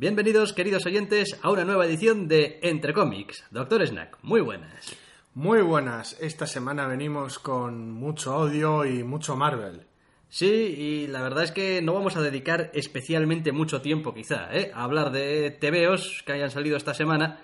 [0.00, 3.44] Bienvenidos, queridos oyentes, a una nueva edición de Entre Cómics.
[3.50, 4.96] Doctor Snack, muy buenas.
[5.34, 6.16] Muy buenas.
[6.22, 9.82] Esta semana venimos con mucho odio y mucho Marvel.
[10.30, 14.72] Sí, y la verdad es que no vamos a dedicar especialmente mucho tiempo, quizá, ¿eh?
[14.74, 17.38] a hablar de TVOs que hayan salido esta semana,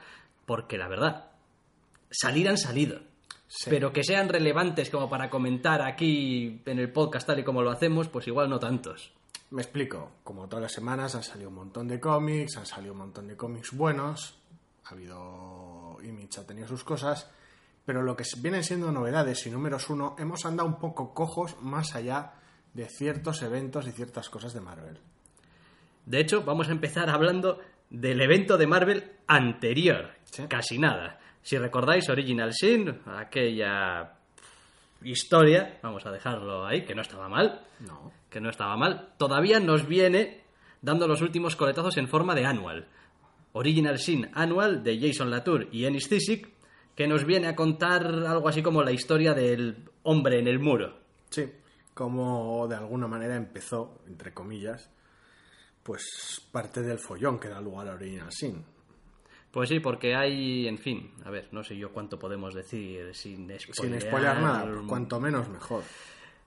[0.47, 1.33] porque la verdad,
[2.11, 3.00] salir han salido.
[3.48, 3.69] Sí.
[3.69, 7.70] Pero que sean relevantes como para comentar aquí en el podcast tal y como lo
[7.70, 9.12] hacemos, pues igual no tantos.
[9.50, 10.12] Me explico.
[10.24, 13.36] Como todas las semanas han salido un montón de cómics, han salido un montón de
[13.36, 14.38] cómics buenos.
[14.84, 15.98] Ha habido.
[16.03, 17.30] Image ha tenido sus cosas.
[17.84, 21.94] Pero lo que vienen siendo novedades y números uno, hemos andado un poco cojos más
[21.94, 22.34] allá
[22.75, 24.98] de ciertos eventos y ciertas cosas de Marvel.
[26.05, 30.10] De hecho, vamos a empezar hablando del evento de Marvel anterior.
[30.25, 30.47] Sí.
[30.48, 31.20] Casi nada.
[31.42, 34.16] Si recordáis Original Sin, aquella
[35.02, 38.12] historia, vamos a dejarlo ahí, que no estaba mal, No.
[38.30, 40.42] que no estaba mal, todavía nos viene
[40.83, 42.88] dando los últimos coletazos en forma de Annual.
[43.53, 46.08] Original Sin Annual de Jason Latour y Ennis
[46.94, 50.98] que nos viene a contar algo así como la historia del hombre en el muro.
[51.31, 51.50] Sí.
[51.94, 54.91] Como de alguna manera empezó, entre comillas,
[55.83, 58.64] pues parte del follón que da lugar a Original Sin.
[59.57, 63.49] Pues sí, porque hay, en fin, a ver, no sé yo cuánto podemos decir sin
[63.59, 64.01] spoilear.
[64.01, 65.83] Sin spoiler nada, pues cuanto menos mejor.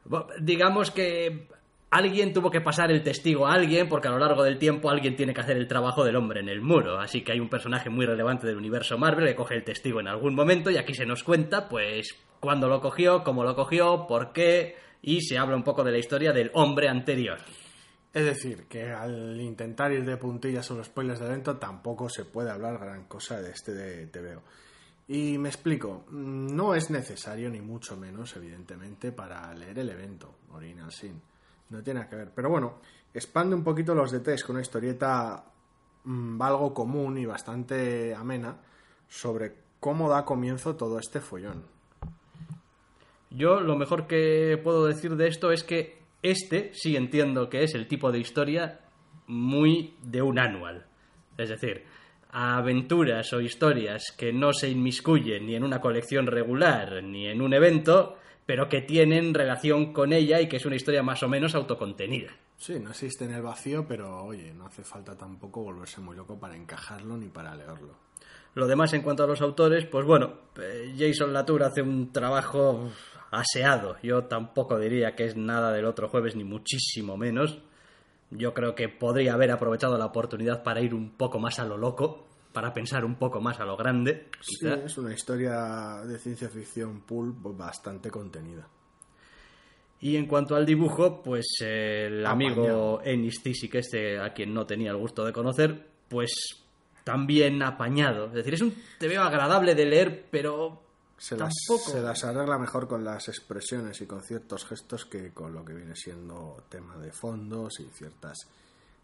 [0.05, 1.47] Bueno, Digamos que
[1.89, 5.15] alguien tuvo que pasar el testigo a alguien, porque a lo largo del tiempo alguien
[5.15, 6.99] tiene que hacer el trabajo del hombre en el muro.
[6.99, 10.07] Así que hay un personaje muy relevante del universo Marvel que coge el testigo en
[10.07, 14.33] algún momento y aquí se nos cuenta, pues, cuándo lo cogió, cómo lo cogió, por
[14.33, 17.39] qué, y se habla un poco de la historia del hombre anterior.
[18.11, 22.25] Es decir, que al intentar ir de puntillas sobre los spoilers del evento tampoco se
[22.25, 24.41] puede hablar gran cosa de este de TVO.
[25.07, 30.91] Y me explico, no es necesario ni mucho menos, evidentemente, para leer el evento Original
[30.91, 31.21] Sin.
[31.69, 32.31] No tiene que ver.
[32.33, 32.79] Pero bueno,
[33.13, 35.43] expande un poquito los detalles con una historieta
[36.03, 38.57] mm, algo común y bastante amena
[39.07, 41.63] sobre cómo da comienzo todo este follón.
[43.31, 47.75] Yo lo mejor que puedo decir de esto es que este sí entiendo que es
[47.75, 48.81] el tipo de historia
[49.27, 50.85] muy de un anual.
[51.37, 51.83] Es decir,
[52.31, 57.53] aventuras o historias que no se inmiscuyen ni en una colección regular ni en un
[57.53, 61.55] evento, pero que tienen relación con ella y que es una historia más o menos
[61.55, 62.31] autocontenida.
[62.57, 66.37] Sí, no existe en el vacío, pero oye, no hace falta tampoco volverse muy loco
[66.37, 67.95] para encajarlo ni para leerlo.
[68.55, 72.91] Lo demás en cuanto a los autores, pues bueno, eh, Jason Latour hace un trabajo
[73.31, 73.97] aseado.
[74.01, 77.59] Yo tampoco diría que es nada del otro jueves, ni muchísimo menos.
[78.31, 81.77] Yo creo que podría haber aprovechado la oportunidad para ir un poco más a lo
[81.77, 84.27] loco, para pensar un poco más a lo grande.
[84.41, 84.75] Sí, quizá.
[84.75, 88.67] es una historia de ciencia ficción pulp bastante contenida.
[90.01, 93.01] Y en cuanto al dibujo, pues eh, el amigo.
[93.03, 96.63] Ennis Tisic, este a quien no tenía el gusto de conocer, pues
[97.03, 98.27] también apañado.
[98.27, 100.88] Es decir, es un veo agradable de leer, pero
[101.19, 101.53] Se las,
[101.85, 105.73] se las arregla mejor con las expresiones y con ciertos gestos que con lo que
[105.73, 108.37] viene siendo tema de fondos y ciertas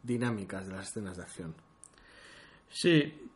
[0.02, 1.53] dinámicas de las escenas de acción.
[2.70, 3.30] Sí,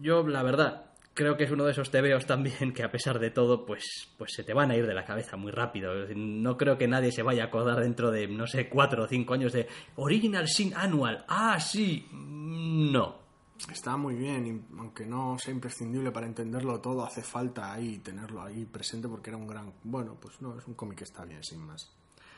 [0.00, 3.30] yo la verdad creo que es uno de esos tebeos también que a pesar de
[3.30, 5.92] todo, pues, pues se te van a ir de la cabeza muy rápido.
[6.14, 9.34] No creo que nadie se vaya a acordar dentro de, no sé, cuatro o cinco
[9.34, 9.66] años de
[9.96, 11.24] Original Sin Annual.
[11.26, 12.06] Ah, sí.
[12.12, 13.27] No.
[13.70, 18.42] Está muy bien, y aunque no sea imprescindible para entenderlo todo, hace falta ahí tenerlo
[18.42, 19.72] ahí presente porque era un gran...
[19.82, 21.92] Bueno, pues no, es un cómic que está bien, sin más.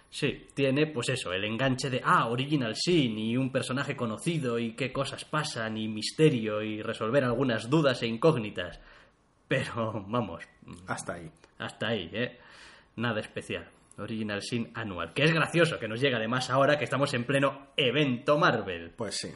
[0.08, 4.74] Sí, tiene pues eso, el enganche de, ah, Original Sin y un personaje conocido y
[4.74, 8.80] qué cosas pasan y misterio y resolver algunas dudas e incógnitas.
[9.46, 10.42] Pero, vamos,
[10.88, 11.30] Hasta ahí.
[11.58, 12.38] hasta ahí, ¿eh?
[12.96, 13.68] Nada especial.
[13.98, 15.12] Original Sin Anual.
[15.12, 18.90] Que es gracioso que nos llega además ahora que estamos en pleno evento Marvel.
[18.96, 19.28] Pues sí.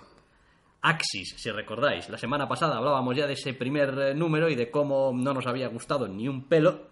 [0.84, 2.10] Axis, si recordáis.
[2.10, 5.46] La semana pasada hablábamos ya de ese primer eh, número y de cómo no nos
[5.46, 6.88] había gustado ni un pelo.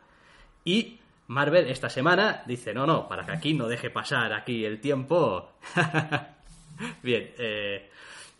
[0.65, 4.81] Y Marvel esta semana dice, no, no, para que aquí no deje pasar aquí el
[4.81, 5.53] tiempo.
[7.03, 7.91] Bien, eh,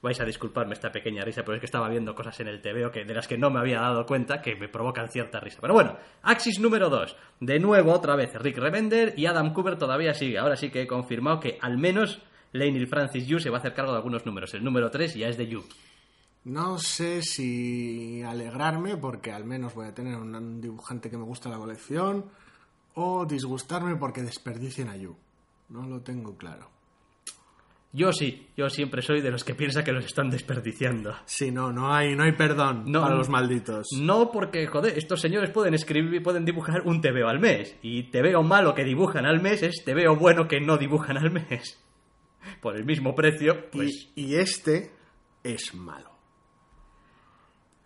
[0.01, 2.91] vais a disculparme esta pequeña risa, pero es que estaba viendo cosas en el TVO
[2.91, 5.59] que, de las que no me había dado cuenta que me provocan cierta risa.
[5.61, 7.15] Pero bueno, Axis número 2.
[7.41, 10.39] De nuevo, otra vez, Rick Remender y Adam Cooper todavía sigue.
[10.39, 12.23] Ahora sí que he confirmado que al menos
[12.53, 14.53] Laney Francis Yu se va a hacer cargo de algunos números.
[14.55, 15.65] El número 3 ya es de Yu.
[16.45, 21.49] No sé si alegrarme porque al menos voy a tener un dibujante que me gusta
[21.49, 22.27] la colección
[22.95, 25.17] o disgustarme porque desperdicien a Yu.
[25.69, 26.69] No lo tengo claro.
[27.95, 31.15] Yo sí, yo siempre soy de los que piensa que los están desperdiciando.
[31.27, 33.89] Sí, no, no hay, no hay perdón No, para los malditos.
[34.01, 37.77] No porque, joder, estos señores pueden escribir, pueden dibujar un TVO al mes.
[37.83, 41.82] Y TVO malo que dibujan al mes es TVO bueno que no dibujan al mes.
[42.61, 44.09] Por el mismo precio, pues...
[44.15, 44.93] Y, y este
[45.43, 46.11] es malo.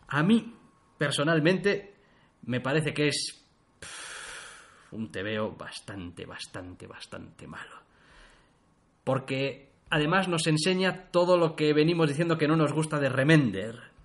[0.08, 0.54] A mí,
[0.98, 1.94] personalmente,
[2.42, 3.44] me parece que es
[3.80, 7.82] pff, un TVO bastante, bastante, bastante malo.
[9.04, 13.95] Porque además nos enseña todo lo que venimos diciendo que no nos gusta de Remender.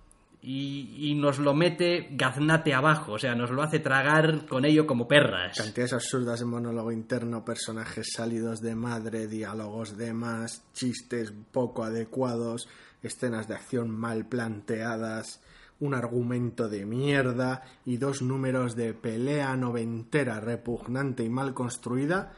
[0.44, 4.88] Y, y nos lo mete gaznate abajo, o sea, nos lo hace tragar con ello
[4.88, 5.56] como perras.
[5.56, 12.68] Cantidades absurdas de monólogo interno, personajes salidos de madre, diálogos de más, chistes poco adecuados,
[13.02, 15.40] escenas de acción mal planteadas,
[15.82, 22.32] un argumento de mierda y dos números de pelea noventera repugnante y mal construida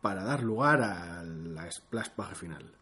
[0.00, 1.68] para dar lugar a la
[2.34, 2.81] final.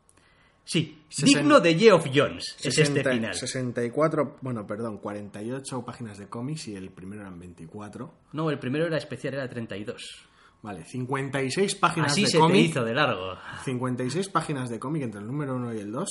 [0.65, 3.35] Sí, digno de Geoff Jones es este 60 final.
[3.35, 8.15] 64, bueno, perdón, 48 páginas de cómics y el primero eran 24.
[8.33, 10.27] No, el primero era especial, era 32.
[10.63, 12.67] Vale, 56 páginas Así de se te cómic.
[12.67, 13.37] hizo de largo.
[13.65, 16.09] 56 páginas de cómic entre el número 1 y el 2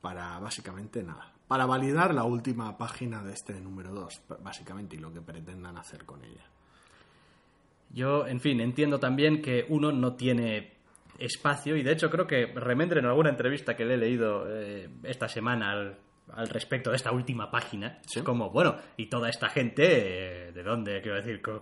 [0.00, 1.32] para básicamente nada.
[1.46, 6.04] Para validar la última página de este número 2, básicamente, y lo que pretendan hacer
[6.04, 6.44] con ella.
[7.90, 10.77] Yo, en fin, entiendo también que uno no tiene
[11.18, 14.88] espacio y de hecho creo que Remendre en alguna entrevista que le he leído eh,
[15.04, 15.98] esta semana al,
[16.32, 18.20] al respecto de esta última página, Sí.
[18.20, 21.00] es como, bueno, y toda esta gente, eh, ¿de dónde?
[21.02, 21.60] Quiero decir, co-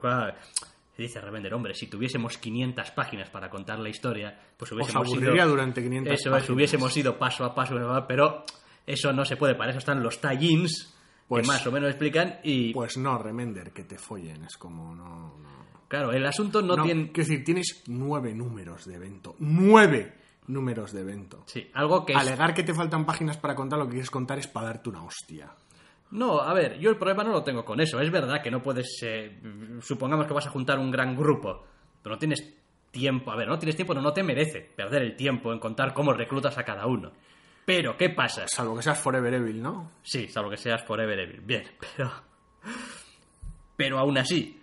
[0.99, 5.43] dice Remender, hombre, si tuviésemos 500 páginas para contar la historia, pues Os hubiésemos aburriría
[5.43, 5.51] ido...
[5.51, 6.51] durante 500 Eso es, páginas.
[6.51, 8.45] hubiésemos ido paso a paso, pero
[8.87, 10.95] eso no se puede, para eso están los tie-ins
[11.29, 14.95] Pues- que más o menos explican y, Pues no, Remender, que te follen, es como
[14.95, 15.37] no...
[15.39, 15.66] no.
[15.89, 17.11] Claro, el asunto no, No, tiene...
[17.13, 19.37] Quiero decir, tienes nueve números de evento.
[19.39, 20.15] ¡Nueve
[20.49, 21.45] números de evento!
[21.47, 22.13] Sí, algo que...
[22.13, 24.89] es- Alegar que te faltan páginas para contar lo que quieres contar es para darte
[24.91, 25.51] una hostia.
[26.13, 28.01] No, a ver, yo el problema no lo tengo con eso.
[28.01, 29.01] Es verdad que no puedes.
[29.03, 29.41] eh,
[29.81, 31.65] supongamos que vas a juntar un gran grupo,
[32.03, 32.55] pero no tienes
[32.93, 33.33] tiempo.
[33.33, 36.13] A ver, no tienes tiempo, no, no te merece perder el tiempo en contar cómo
[36.13, 37.11] reclutas a cada uno.
[37.65, 38.45] Pero, ¿qué pasa?
[38.47, 39.91] Salvo que seas Forever Evil, ¿no?
[40.05, 41.41] Sí, salvo que seas Forever Evil.
[41.41, 41.65] Bien,
[41.97, 42.13] pero.
[43.77, 44.56] Pero aún así.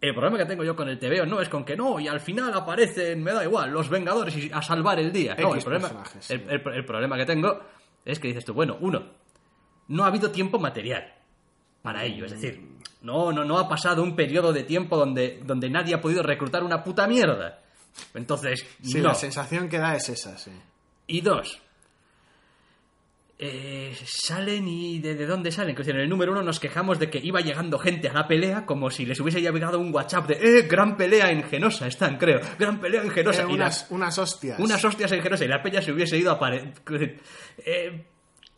[0.00, 2.20] El problema que tengo yo con el TVO no es con que no, y al
[2.20, 5.34] final aparecen, me da igual, los Vengadores y a salvar el día.
[5.38, 6.34] No, el problema, personajes, sí.
[6.34, 7.60] el, el- el problema que tengo
[8.04, 9.04] es que dices tú, bueno, uno,
[9.88, 11.12] no ha habido tiempo material
[11.82, 12.24] para ello.
[12.24, 16.00] Es decir, no, no, no ha pasado un periodo de tiempo donde, donde nadie ha
[16.00, 17.60] podido reclutar una puta mierda.
[18.14, 19.08] Entonces, Sí, no.
[19.08, 20.52] la sensación que da es esa, sí.
[21.08, 21.60] Y dos,
[23.42, 25.74] eh, salen y de, de dónde salen.
[25.74, 28.66] Que, en el número uno nos quejamos de que iba llegando gente a la pelea
[28.66, 31.86] como si les hubiese llegado un WhatsApp de ¡Eh, gran pelea en Genosa!
[31.86, 32.40] Están, creo.
[32.58, 33.42] ¡Gran pelea en Genosa!
[33.42, 34.58] Eh, y unas, las- unas hostias.
[34.60, 36.74] unas hostias en Genosa y la peña se hubiese ido a pare...
[37.64, 38.04] Eh,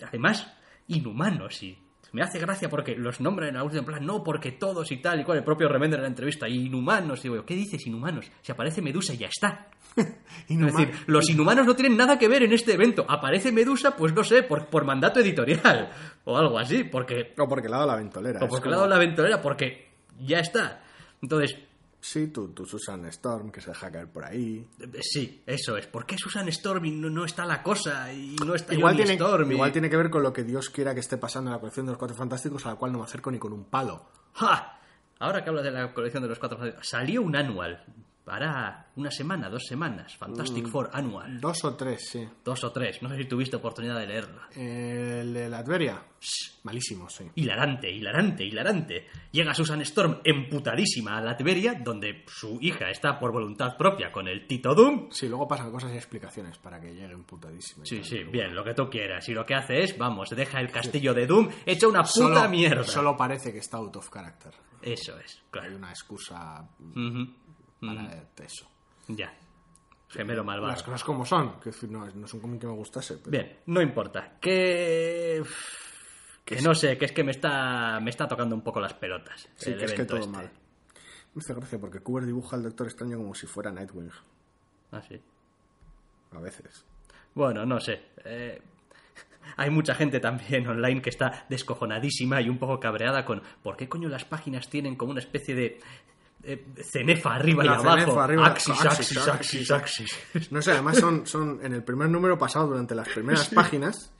[0.06, 0.52] además,
[0.88, 1.79] inhumanos y...
[2.12, 5.20] Me hace gracia porque los nombran en la última plan, no, porque todos y tal
[5.20, 8.31] y cual, el propio Remender en la entrevista, inhumanos, y digo, yo, ¿qué dices inhumanos?
[8.43, 9.69] Si aparece Medusa y ya está.
[10.49, 13.05] Es decir, los inhumanos no tienen nada que ver en este evento.
[13.09, 15.91] Aparece Medusa, pues no sé, por, por mandato editorial
[16.25, 17.34] o algo así, porque.
[17.39, 18.41] O porque le ha dado la ventolera.
[18.44, 20.82] O porque le ha como- dado la ventolera, porque ya está.
[21.22, 21.56] Entonces,
[22.05, 24.67] Sí, tu, tu Susan Storm, que se deja caer por ahí.
[24.81, 25.87] eh, sí, eso es.
[25.87, 29.05] ¿Por qué Susan Storm y no, no está la cosa y no está Igual Johnny
[29.06, 29.51] tiene, Storm?
[29.51, 31.61] y- igual tiene que ver con lo que Dios quiera que esté pasando en la
[31.61, 34.05] colección de los Cuatro Fantásticos, a la cual no me acerco ni con un palo.
[34.35, 34.81] ¡Ja!
[35.21, 37.85] Ahora que hablas de la colección de los cuatro fantásticos, salió un anual.
[38.24, 40.17] Para una semana, dos semanas.
[40.17, 41.41] Fantastic Four Annual.
[41.41, 42.29] Dos o tres, sí.
[42.44, 43.02] Dos o tres.
[43.02, 44.41] No sé si tuviste oportunidad de leerlo.
[44.55, 46.00] El de Latveria.
[46.62, 47.24] Malísimo, sí.
[47.34, 49.08] Hilarante, hilarante, hilarante.
[49.32, 54.46] Llega Susan Storm emputadísima a Latveria, donde su hija está por voluntad propia con el
[54.46, 55.08] Tito Doom.
[55.10, 57.88] Sí, luego pasan cosas y explicaciones para que lleguen putadísimas.
[57.88, 59.29] Sí, sí, bien, lo que tú quieras.
[59.29, 62.48] Y lo que hace es, vamos, deja el castillo de Doom hecha una puta Solo,
[62.48, 62.84] mierda.
[62.84, 64.52] solo parece que está out of character.
[64.81, 65.76] Eso es, Hay claro.
[65.76, 66.69] una excusa
[67.86, 68.69] para eso.
[69.08, 69.32] Ya.
[70.08, 70.72] Gemelo malvado.
[70.72, 71.58] Las cosas como son.
[71.58, 73.17] Que decir, no, no es un cómic que me gustase.
[73.19, 74.36] Pero Bien, no importa.
[74.41, 75.43] Que...
[76.44, 79.48] Que no sé, que es que me está, me está tocando un poco las pelotas.
[79.55, 80.31] Sí, el que es que todo este.
[80.31, 80.51] mal.
[81.34, 84.10] Me hace gracia porque Cooper dibuja al Doctor Extraño como si fuera Nightwing.
[84.91, 85.20] Ah, sí.
[86.32, 86.84] A veces.
[87.34, 88.03] Bueno, no sé.
[88.24, 88.60] Eh,
[89.56, 93.89] hay mucha gente también online que está descojonadísima y un poco cabreada con por qué
[93.89, 95.81] coño las páginas tienen como una especie de
[96.44, 97.99] eh, cenefa arriba La y abajo.
[98.01, 100.53] cenefa arriba, axis, axis, axis, axis, axis, axis.
[100.53, 104.13] No sé, además son, son en el primer número pasado durante las primeras páginas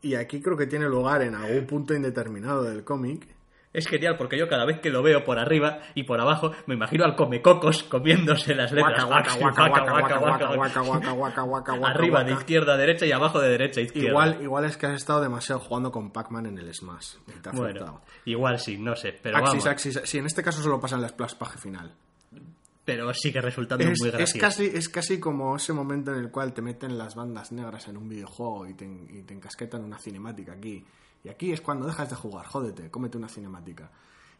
[0.00, 3.26] Y aquí creo que tiene lugar en algún punto indeterminado del cómic.
[3.72, 6.74] Es genial porque yo cada vez que lo veo por arriba y por abajo me
[6.74, 9.06] imagino al comecocos comiéndose las letras.
[11.82, 14.36] Arriba de izquierda a derecha y abajo de derecha a izquierda.
[14.40, 17.16] Igual, es que has estado demasiado jugando con Pac-Man en el Smash.
[17.42, 19.18] Te bueno, igual sí, no sé.
[19.22, 19.66] Pero axis, vamos.
[19.66, 20.00] axis.
[20.04, 21.92] Sí, en este caso solo pasa en la splash page final.
[22.84, 24.36] Pero sigue resultando es, muy gracioso.
[24.36, 27.86] Es casi, es casi como ese momento en el cual te meten las bandas negras
[27.88, 30.86] en un videojuego y te, y te encasquetan una cinemática aquí.
[31.24, 33.90] Y aquí es cuando dejas de jugar, jódete, cómete una cinemática.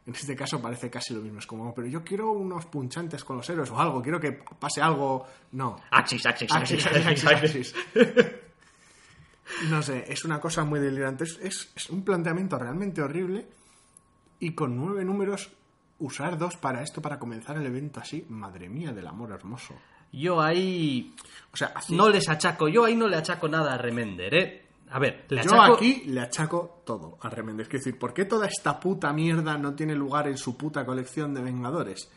[0.06, 3.36] En este caso parece casi lo mismo, es como, pero yo quiero unos punchantes con
[3.36, 5.26] los héroes o algo, quiero que pase algo.
[5.52, 5.76] No.
[5.90, 6.86] Axis, Axis, Axis,
[7.26, 7.74] Axis.
[9.70, 11.24] No sé, es una cosa muy delirante.
[11.24, 13.46] Es, es- es un planteamiento realmente horrible.
[14.40, 15.50] Y con nueve números,
[15.98, 19.74] usar dos para esto, para comenzar el evento así, madre mía del amor hermoso.
[20.12, 21.14] Yo ahí
[21.52, 24.67] O sea, así- no les achaco, yo ahí no le achaco nada a Remender, ¿eh?
[24.90, 25.74] A ver, le yo achaco...
[25.74, 27.66] aquí le achaco todo a Remender.
[27.66, 31.34] Es decir, ¿por qué toda esta puta mierda no tiene lugar en su puta colección
[31.34, 32.10] de Vengadores?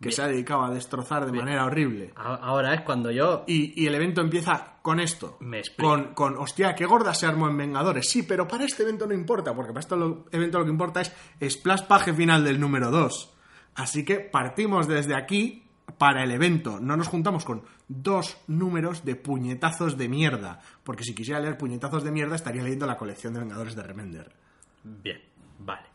[0.00, 0.16] Que Bien.
[0.16, 2.12] se ha dedicado a destrozar de manera horrible.
[2.16, 3.44] Ahora es cuando yo...
[3.46, 5.36] Y, y el evento empieza con esto.
[5.40, 5.90] Me explico.
[5.90, 8.08] Con, con, hostia, qué gorda se armó en Vengadores.
[8.08, 11.02] Sí, pero para este evento no importa, porque para este lo- evento lo que importa
[11.02, 11.12] es
[11.54, 13.34] splash page final del número 2.
[13.74, 16.80] Así que partimos desde aquí para el evento.
[16.80, 20.60] No nos juntamos con dos números de puñetazos de mierda.
[20.84, 24.32] Porque si quisiera leer puñetazos de mierda, estaría leyendo la colección de Vengadores de Remender.
[24.84, 25.20] Bien,
[25.58, 25.86] vale.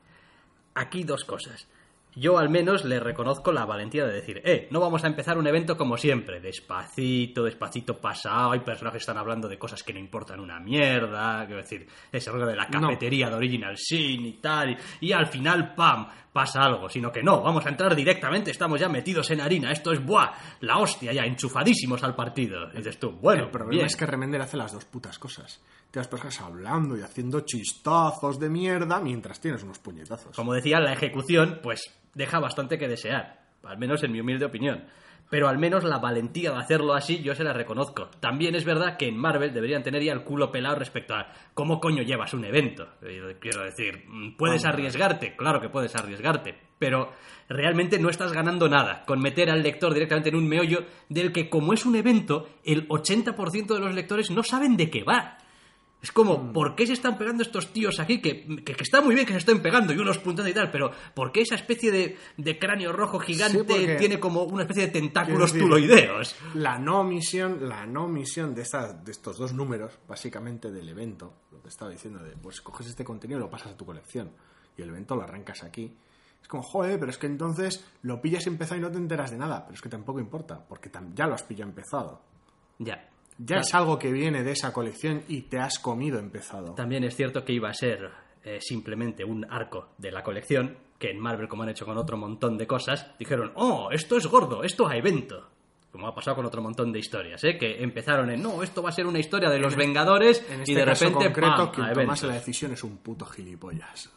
[0.73, 1.67] Aquí dos cosas.
[2.15, 5.47] Yo al menos le reconozco la valentía de decir, eh, no vamos a empezar un
[5.47, 9.99] evento como siempre, despacito, despacito pasado, hay personajes que están hablando de cosas que no
[9.99, 12.81] importan una mierda, quiero decir, ese rollo de la No.
[12.87, 17.23] cafetería de Original Sin y tal, y, y al final, pam, pasa algo, sino que
[17.23, 20.31] no, vamos a entrar directamente, estamos ya metidos en harina, esto es, buah,
[20.61, 22.69] la hostia, ya enchufadísimos al partido.
[22.73, 23.85] Y dices tú, bueno, el problema bien.
[23.85, 25.61] es que Remender hace las dos putas cosas.
[25.91, 30.35] Tienes personas hablando y haciendo chistazos de mierda mientras tienes unos puñetazos.
[30.35, 31.81] Como decía, la ejecución, pues
[32.15, 34.85] deja bastante que desear, al menos en mi humilde opinión.
[35.29, 38.09] Pero al menos la valentía de hacerlo así yo se la reconozco.
[38.19, 41.79] También es verdad que en Marvel deberían tener ya el culo pelado respecto a cómo
[41.79, 42.87] coño llevas un evento.
[43.01, 44.05] Eh, Quiero decir,
[44.37, 47.11] puedes arriesgarte, claro que puedes arriesgarte, pero
[47.49, 51.49] realmente no estás ganando nada con meter al lector directamente en un meollo del que
[51.49, 55.39] como es un evento, el 80% de los lectores no saben de qué va.
[56.05, 56.13] Es Mm.
[56.13, 58.21] como, ¿por qué se están pegando estos tíos aquí?
[58.21, 60.69] Que, que, que está muy bien que se estén pegando y unos puntando y tal,
[60.69, 64.85] pero ¿por qué esa especie de, de cráneo rojo gigante Sí, tiene como una especie
[64.85, 66.35] de tentáculos decir, tuloideos?
[66.53, 71.33] La no misión, la no misión de, estas, de estos dos números, básicamente del evento,
[71.51, 74.29] lo que estaba diciendo, de pues coges este contenido y lo pasas a tu colección
[74.77, 75.91] y el evento lo arrancas aquí.
[76.39, 79.37] Es como, joder, pero es que entonces lo pillas empezado y no te enteras de
[79.37, 82.21] nada, pero es que tampoco importa, porque ya lo has pillado empezado.
[82.77, 83.09] Ya.
[83.37, 86.73] Ya es algo que viene de esa colección y te has comido empezado.
[86.73, 88.11] También es cierto que iba a ser
[88.43, 92.17] eh, simplemente un arco de la colección, que en Marvel, como han hecho con otro
[92.17, 95.49] montón de cosas, dijeron, oh, esto es gordo, esto a evento.
[95.91, 97.57] Como ha pasado con otro montón de historias, ¿eh?
[97.57, 100.73] que empezaron en, no, esto va a ser una historia de los Vengadores En este
[100.73, 101.71] y de caso repente, concreto, ¡pam!
[101.71, 102.23] quien a tomase eventos.
[102.23, 104.11] la decisión es un puto gilipollas.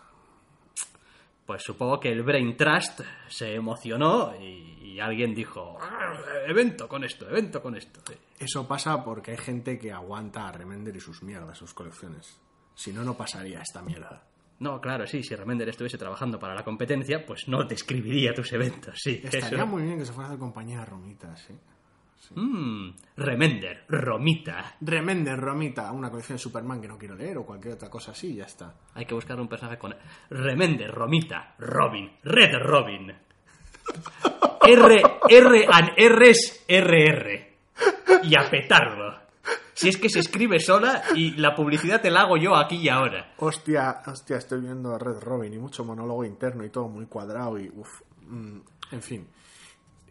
[1.49, 6.13] Pues supongo que el Brain Trust se emocionó y, y alguien dijo, "Ah,
[6.47, 8.03] evento con esto, evento con esto.
[8.07, 8.13] Sí.
[8.39, 12.39] Eso pasa porque hay gente que aguanta a Remender y sus mierdas, sus colecciones.
[12.75, 14.25] Si no, no pasaría esta mierda.
[14.59, 18.53] No, claro, sí, si Remender estuviese trabajando para la competencia, pues no te escribiría tus
[18.53, 19.19] eventos, sí.
[19.25, 19.67] Estaría eso.
[19.67, 21.55] muy bien que se fuera hacer compañía de Romitas, ¿sí?
[22.35, 24.77] Mm, Remender, Romita.
[24.81, 28.35] Remender, Romita, una colección de Superman que no quiero leer o cualquier otra cosa así,
[28.35, 28.75] ya está.
[28.95, 29.95] Hay que buscar un personaje con
[30.31, 33.13] Remender, Romita, Robin, Red Robin.
[34.67, 37.49] R, R and R's RR.
[38.25, 39.29] Y a petarlo.
[39.73, 42.89] Si es que se escribe sola y la publicidad te la hago yo aquí y
[42.89, 43.33] ahora.
[43.39, 47.59] Hostia, hostia, estoy viendo a Red Robin y mucho monólogo interno y todo muy cuadrado
[47.59, 48.03] y uff.
[48.29, 49.27] en fin.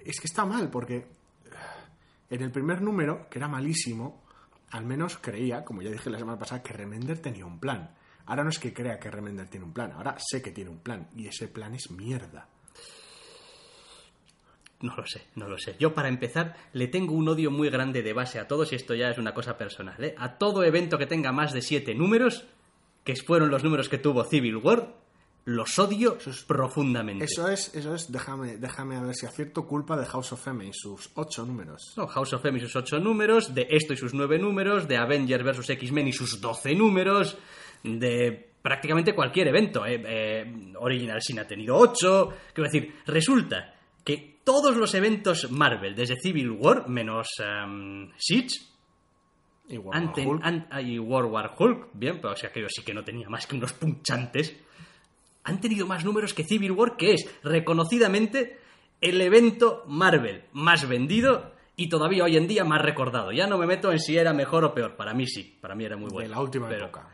[0.05, 1.05] Es que está mal porque
[2.29, 4.23] en el primer número, que era malísimo,
[4.71, 7.91] al menos creía, como ya dije la semana pasada, que Remender tenía un plan.
[8.25, 10.79] Ahora no es que crea que Remender tiene un plan, ahora sé que tiene un
[10.79, 12.49] plan y ese plan es mierda.
[14.81, 15.75] No lo sé, no lo sé.
[15.79, 18.93] Yo, para empezar, le tengo un odio muy grande de base a todos, y esto
[18.93, 20.13] ya es una cosa personal, ¿eh?
[20.19, 22.45] A todo evento que tenga más de siete números,
[23.03, 24.93] que fueron los números que tuvo Civil War,
[25.49, 27.23] los odio profundamente.
[27.23, 30.65] Eso es, eso es, déjame, déjame a ver si acierto, culpa de House of M
[30.65, 31.93] y sus ocho números.
[31.95, 34.97] No, House of M y sus ocho números, de esto y sus nueve números, de
[34.97, 35.69] Avengers vs.
[35.69, 37.37] X-Men y sus doce números,
[37.81, 39.85] de prácticamente cualquier evento.
[39.85, 40.03] ¿eh?
[40.05, 42.33] Eh, Original Sin ha tenido ocho.
[42.53, 43.73] Quiero decir, resulta
[44.03, 48.59] que todos los eventos Marvel, desde Civil War, menos em, Siege,
[49.69, 50.41] Y World War Ante- Hulk.
[50.71, 53.47] ah, y World War Hulk, bien, pero o sea, aquello sí que no tenía más
[53.47, 54.53] que unos punchantes.
[55.47, 58.57] Han tenido más números que Civil War, que es reconocidamente
[58.99, 63.31] el evento Marvel más vendido y todavía hoy en día más recordado.
[63.31, 64.95] Ya no me meto en si era mejor o peor.
[64.97, 66.27] Para mí sí, para mí era muy bueno.
[66.27, 67.07] de la última pero- época,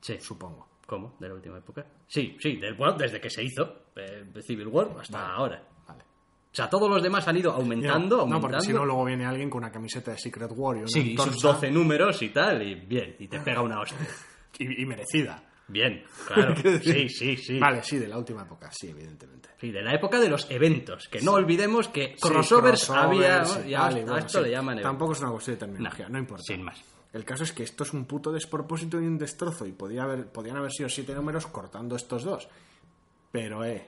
[0.00, 0.18] Sí.
[0.20, 0.68] supongo.
[0.86, 1.16] ¿Cómo?
[1.20, 1.86] ¿De la última época?
[2.06, 5.32] Sí, sí, del, bueno, desde que se hizo eh, Civil War hasta Vale.
[5.34, 5.68] ahora.
[5.88, 6.02] Vale.
[6.02, 8.40] O sea, todos los demás han ido aumentando, no, aumentando.
[8.48, 11.12] porque si no, luego viene alguien con una camiseta de Secret War y una Sí,
[11.12, 13.96] y sus antorcha, 12 números y tal, y bien, y te pega una hostia.
[14.58, 15.42] y, y merecida.
[15.72, 16.54] Bien, claro.
[16.82, 17.58] Sí, sí, sí.
[17.58, 19.48] Vale, sí, de la última época, sí, evidentemente.
[19.58, 23.42] Sí, de la época de los eventos, que no olvidemos que crossovers, Sí, había...
[23.66, 24.44] ya vale, a bueno, esto sí.
[24.44, 24.82] le llaman.
[24.82, 26.42] Tampoco es una cuestión de terminología, No, no, importa.
[26.44, 26.82] sin más.
[27.12, 30.26] El caso es que esto es un puto despropósito y un destrozo, y podía haber,
[30.32, 32.48] podían haber sido siete números cortando estos dos.
[33.30, 33.86] Pero, eh,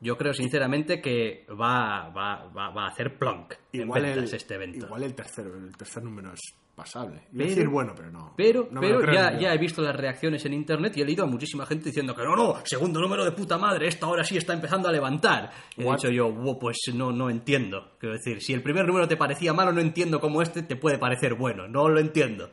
[0.00, 4.54] Yo creo sinceramente que va, va, va, va a hacer plonk igual en el, este
[4.54, 4.86] evento.
[4.86, 6.40] igual el tercero, el tercer número es
[6.74, 7.28] pasable.
[7.32, 8.34] Pero- decir bueno, pero no.
[8.36, 11.24] Pero, no pero creo ya, ya he visto las reacciones en internet y he leído
[11.24, 14.36] a muchísima gente diciendo que no, no, segundo número de puta madre, esto ahora sí
[14.36, 15.50] está empezando a levantar.
[15.76, 17.92] Y he dicho yo, "Buah, pues no, no entiendo.
[17.98, 20.98] Quiero decir, si el primer número te parecía malo, no entiendo cómo este te puede
[20.98, 21.68] parecer bueno.
[21.68, 22.50] No lo entiendo.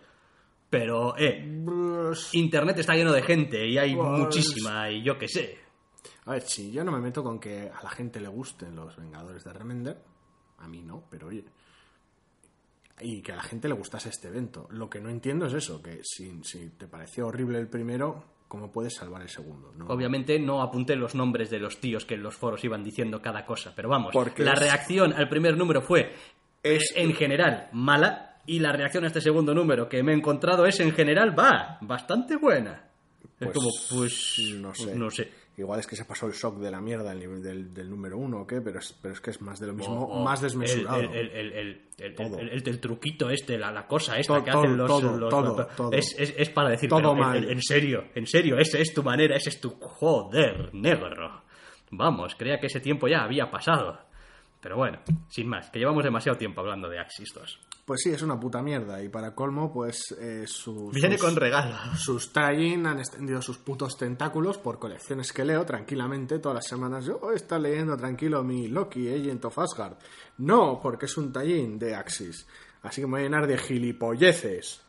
[0.70, 5.28] Pero, eh, Pues, internet está lleno de gente y hay Pues- muchísima y yo qué
[5.28, 5.58] sé.
[6.26, 8.96] A ver, si yo no me meto con que a la gente le gusten los
[8.98, 9.98] Vengadores de Remender,
[10.60, 11.44] a mí no, pero oye.
[13.02, 14.68] Y que a la gente le gustase este evento.
[14.72, 18.72] Lo que no entiendo es eso, que si, si te pareció horrible el primero, ¿cómo
[18.72, 19.72] puedes salvar el segundo?
[19.76, 19.86] No.
[19.88, 23.46] Obviamente no apunté los nombres de los tíos que en los foros iban diciendo cada
[23.46, 26.14] cosa, pero vamos, Porque la es- reacción al primer número fue
[26.64, 30.66] Es- en general mala y la reacción a este segundo número que me he encontrado
[30.66, 32.86] es en general va bastante buena.
[33.40, 33.70] es Pues, como
[34.02, 34.96] pues no sé.
[34.96, 35.32] no sé.
[35.60, 38.48] Igual es que se pasó el shock de la mierda del, del número uno o
[38.48, 41.02] qué, pero es, pero es que es más de lo mismo, más desmesurado.
[41.02, 44.88] El, el, el, truquito este, la, la cosa esta Todo, que hacen los...
[44.88, 45.92] todo, los- todo, todo.
[45.92, 47.44] Es, es- es para decir, Todo pero mal.
[47.44, 49.72] En, en serio, en serio, esa es tu manera, ese es tu...
[49.80, 51.44] Joder, negro.
[51.92, 54.00] Vamos, creía que ese tiempo ya había pasado.
[54.62, 57.60] Pero bueno, sin más, que llevamos demasiado tiempo hablando de Axis 2.
[57.86, 59.02] Pues sí, es una puta mierda.
[59.02, 61.76] Y para colmo, pues eh, sus, Viene sus- con regalo.
[61.98, 67.06] sus tie-in han extendido sus putos tentáculos por colecciones que leo tranquilamente todas las semanas.
[67.06, 69.94] Yo oh, está leyendo tranquilo mi Loki, Agent of Asgard.
[70.40, 72.46] No, porque es un tie-in de Axis.
[72.84, 74.82] Así que me voy a llenar de gilipolleces.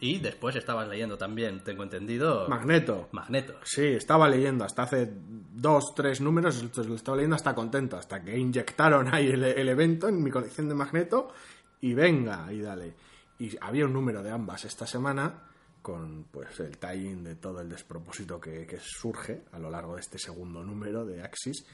[0.00, 3.08] Y después estabas leyendo también, tengo entendido, Magneto.
[3.12, 3.54] Magneto.
[3.64, 8.36] Sí, estaba leyendo hasta hace dos, tres números, lo estaba leyendo hasta contento, hasta que
[8.36, 11.32] inyectaron ahí el, el evento en mi colección de Magneto
[11.80, 12.94] y venga, y dale.
[13.38, 15.42] Y había un número de ambas esta semana
[15.86, 20.00] con pues el tie-in de todo el despropósito que, que surge a lo largo de
[20.00, 21.64] este segundo número de Axis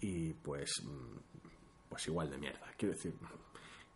[0.00, 1.48] y pues mm,
[1.88, 3.14] pues igual de mierda, quiero decir,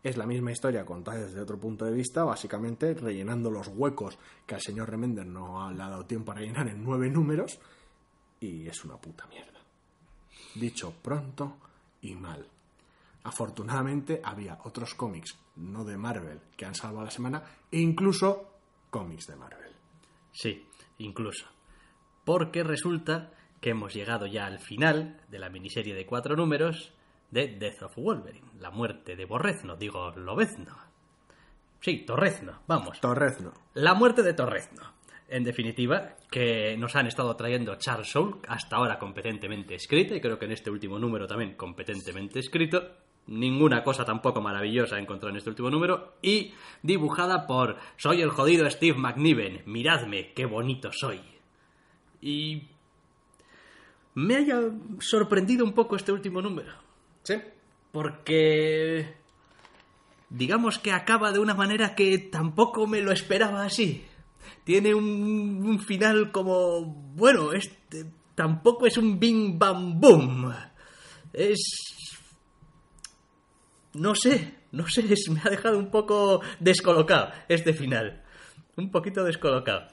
[0.02, 4.54] es la misma historia contada desde otro punto de vista, básicamente rellenando los huecos que
[4.54, 7.58] al señor Remender no le ha dado tiempo a rellenar en nueve números,
[8.40, 9.58] y es una puta mierda.
[10.54, 11.56] Dicho pronto
[12.02, 12.46] y mal.
[13.24, 18.48] Afortunadamente había otros cómics, no de Marvel, que han salvado la semana, e incluso
[18.90, 19.72] cómics de Marvel.
[20.32, 20.64] Sí,
[20.98, 21.46] incluso.
[22.24, 26.92] Porque resulta que hemos llegado ya al final de la miniserie de cuatro números
[27.30, 30.76] de Death of Wolverine, la muerte de Borrezno, digo, Lobezno.
[31.80, 33.00] Sí, Torrezno, vamos.
[33.00, 33.52] Torrezno.
[33.74, 34.98] La muerte de Torrezno.
[35.28, 40.38] En definitiva, que nos han estado trayendo Charles Soule, hasta ahora competentemente escrita, y creo
[40.38, 42.82] que en este último número también competentemente escrito.
[43.26, 46.14] Ninguna cosa tampoco maravillosa encontrado en este último número.
[46.22, 49.62] Y dibujada por Soy el jodido Steve McNiven.
[49.66, 51.20] Miradme, qué bonito soy.
[52.22, 52.62] Y.
[54.14, 54.62] Me haya
[54.98, 56.87] sorprendido un poco este último número.
[57.28, 57.42] Sí.
[57.92, 59.14] Porque
[60.30, 64.06] digamos que acaba de una manera que tampoco me lo esperaba así.
[64.64, 65.04] Tiene un,
[65.66, 66.82] un final como,
[67.14, 70.54] bueno, este tampoco es un bing bam boom.
[71.34, 71.58] Es...
[73.94, 78.22] No sé, no sé, es- me ha dejado un poco descolocado este final.
[78.76, 79.88] Un poquito descolocado.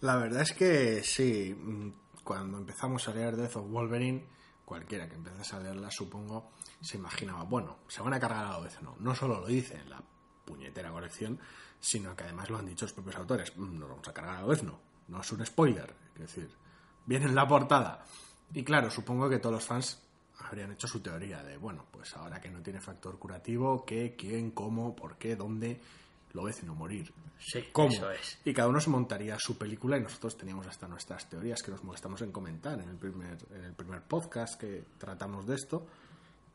[0.00, 1.90] La verdad es que sí, mm,
[2.24, 4.24] cuando empezamos a leer Death of Wolverine,
[4.64, 8.58] cualquiera que empezase a leerla, supongo, se imaginaba, bueno, se van a cargar a la
[8.60, 8.96] vez, no.
[9.00, 10.02] No solo lo dice en la
[10.44, 11.38] puñetera colección,
[11.80, 13.56] sino que además lo han dicho los propios autores.
[13.56, 14.78] "Mm, Nos vamos a cargar a la vez, no.
[15.08, 16.50] No es un spoiler, es decir,
[17.06, 18.04] viene en la portada.
[18.52, 20.02] Y claro, supongo que todos los fans
[20.40, 24.50] habrían hecho su teoría de, bueno, pues ahora que no tiene factor curativo, ¿qué, quién,
[24.52, 25.80] cómo, por qué, dónde?
[26.34, 27.12] Lo ves no morir.
[27.38, 27.88] Sí, ¿Cómo?
[27.88, 28.38] eso es.
[28.44, 31.82] Y cada uno se montaría su película y nosotros teníamos hasta nuestras teorías que nos
[31.84, 35.86] molestamos en comentar en el primer, en el primer podcast que tratamos de esto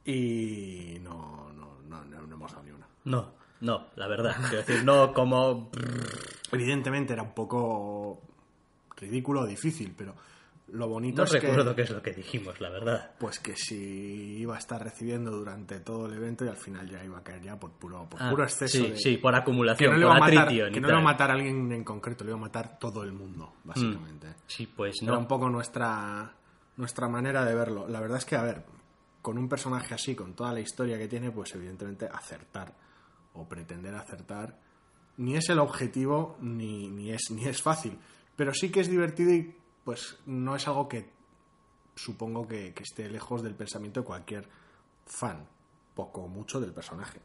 [0.05, 2.87] y no, no, no, no, no hemos dado ni una.
[3.05, 3.31] No.
[3.61, 4.35] No, la verdad.
[4.49, 5.71] Quiero decir, no como.
[6.51, 8.21] Evidentemente era un poco
[8.97, 10.13] ridículo o difícil, pero
[10.73, 13.11] lo bonito No es recuerdo que, qué es lo que dijimos, la verdad.
[13.19, 17.03] pues que si iba a estar recibiendo durante todo el evento y al final ya
[17.03, 18.97] iba a caer ya por puro, por Ah, puro exceso sí, de...
[18.97, 21.33] sí, por que acumulación, no, le por matar, que no le iba a matar a
[21.33, 24.27] alguien en concreto, le iba a matar todo el mundo, básicamente.
[24.47, 25.27] Sí, pues Era un no.
[25.27, 26.33] poco nuestra,
[26.77, 27.87] nuestra manera de verlo.
[27.87, 28.63] La verdad es que, a ver,
[29.23, 32.75] con un personaje así, con toda la historia que tiene, pues evidentemente acertar
[33.33, 34.59] o pretender acertar
[35.17, 37.97] ni es el objetivo ni, ni, es, ni es fácil.
[38.35, 39.55] Pero sí que es divertido y
[39.85, 41.09] pues no es algo que
[41.95, 44.49] supongo que, esté lejos del pensamiento de cualquier
[45.05, 45.47] fan,
[45.95, 47.21] poco o mucho del personaje.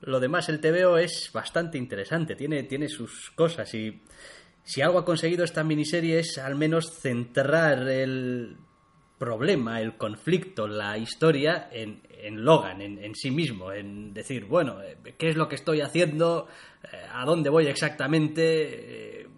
[0.00, 4.02] Lo demás, el TVO es bastante interesante, tiene, tiene sus cosas y
[4.64, 8.56] si algo ha conseguido esta miniserie es al menos centrar el
[9.20, 14.82] problema, el conflicto, la historia en, en Logan, en, en sí mismo, en decir, bueno,
[14.82, 16.48] eh, ¿qué es lo que estoy haciendo?
[16.90, 19.20] Eh, ¿A dónde voy exactamente?
[19.20, 19.28] Eh,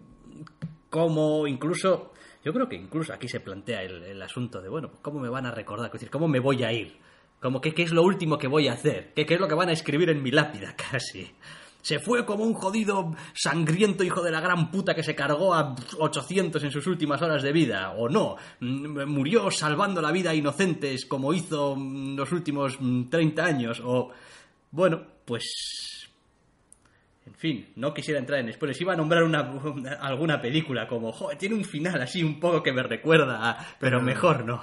[0.89, 2.13] ¿Cómo incluso...
[2.45, 5.51] Yo creo que incluso aquí se plantea el, asunto de, bueno, ¿cómo me van a
[5.51, 5.87] recordar?
[5.87, 6.97] Es decir, ¿cómo me voy a ir?
[7.41, 9.55] Como que qué es lo último que voy a hacer, ¿Qué, qué es lo que
[9.55, 11.29] van a escribir en mi lápida casi.
[11.83, 15.75] Se fue como un jodido sangriento hijo de la gran puta que se cargó a
[15.99, 18.37] 800 en sus últimas horas de vida, o no.
[18.61, 23.81] Mm, Murió salvando la vida a inocentes como hizo mm, los últimos mm, 30 años,
[23.85, 24.09] o...
[24.71, 26.09] Bueno, pues...
[27.25, 28.81] En fin, no quisiera entrar en spoilers.
[28.81, 32.63] Iba a nombrar una, una- alguna película como, joder, tiene un final así un poco
[32.63, 34.61] que me recuerda, a- Pero- mejor no.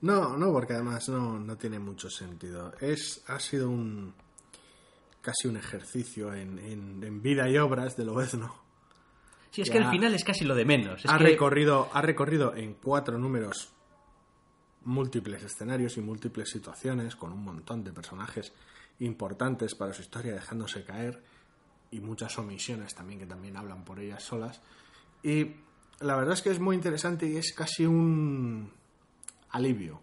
[0.00, 2.72] No, no, porque además no, no tiene mucho sentido.
[2.80, 4.14] Es, ha sido un
[5.20, 8.54] casi un ejercicio en, en, en vida y obras de Lobezno.
[9.50, 11.04] Sí, es que el final es casi lo de menos.
[11.04, 13.72] Es ha, que- recorrido, ha recorrido en cuatro números
[14.84, 18.52] múltiples escenarios y múltiples situaciones con un montón de personajes
[19.00, 21.22] importantes para su historia dejándose caer
[21.90, 24.60] y muchas omisiones también que también hablan por ellas solas.
[25.22, 25.52] Y
[26.00, 28.72] la verdad es que es muy interesante y es casi un
[29.50, 30.00] alivio.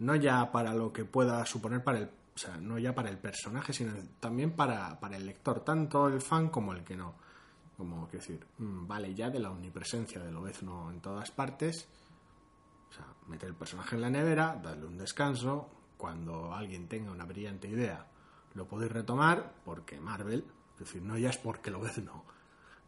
[0.00, 2.10] No ya para lo que pueda suponer para el.
[2.34, 6.20] O sea, no ya para el personaje, sino también para, para el lector, tanto el
[6.20, 7.14] fan como el que no.
[7.76, 11.88] Como, quiero decir, mm, vale ya de la omnipresencia del Obezno en todas partes.
[12.90, 15.70] O sea, meter el personaje en la nevera, darle un descanso.
[15.96, 18.06] Cuando alguien tenga una brillante idea,
[18.54, 20.44] lo podéis retomar, porque Marvel,
[20.74, 22.24] es decir, no ya es porque lo ves, no,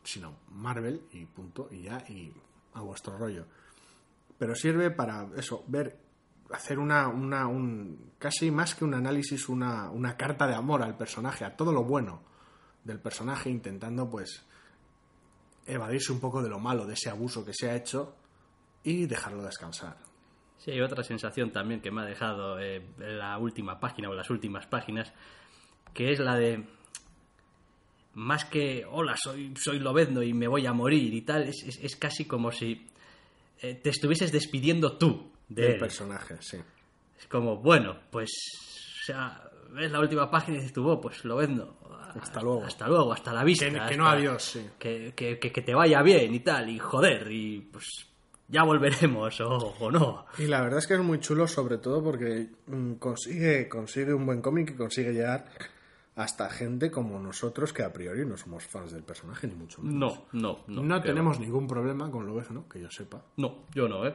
[0.03, 2.33] sino Marvel y punto, y ya, y
[2.75, 3.47] a vuestro rollo.
[4.39, 5.99] Pero sirve para eso, ver,
[6.53, 10.97] hacer una, una un, casi más que un análisis, una, una carta de amor al
[10.97, 12.23] personaje, a todo lo bueno
[12.85, 14.45] del personaje, intentando pues
[15.67, 18.15] evadirse un poco de lo malo, de ese abuso que se ha hecho
[18.85, 19.97] y dejarlo descansar.
[20.59, 24.31] Sí, hay otra sensación también que me ha dejado eh, la última página o las
[24.31, 25.13] últimas páginas,
[25.93, 26.65] que es la de
[28.15, 31.97] más que hola, soy, soy Lobezno y me voy a morir y tal, es, es-
[31.97, 32.87] casi como si
[33.61, 35.79] eh, te estuvieses despidiendo tú de del él.
[35.79, 36.59] personaje, sí.
[37.19, 38.31] Es como, bueno, pues
[39.03, 41.77] o sea, ves la última página y dices tú, "Oh, pues Lobezno.
[42.21, 42.65] Hasta luego.
[42.65, 43.67] Hasta luego, hasta la vista.
[43.67, 44.67] Que- que hasta- no adiós, sí.
[44.79, 47.85] Que, que- que- que te vaya bien y tal, y joder, y pues
[48.49, 49.49] ya volveremos o,
[49.81, 50.25] o no.
[50.39, 54.25] Y la verdad es que es muy chulo, sobre todo porque mm, consigue, consigue un
[54.25, 55.45] buen cómic y consigue llegar
[56.15, 60.15] hasta gente como nosotros que a priori no somos fans del personaje, ni mucho menos.
[60.33, 60.83] No, no, no.
[60.83, 63.23] No, tenemos ningún problema con Lobezno, que yo sepa.
[63.37, 64.15] No, yo no, ¿eh?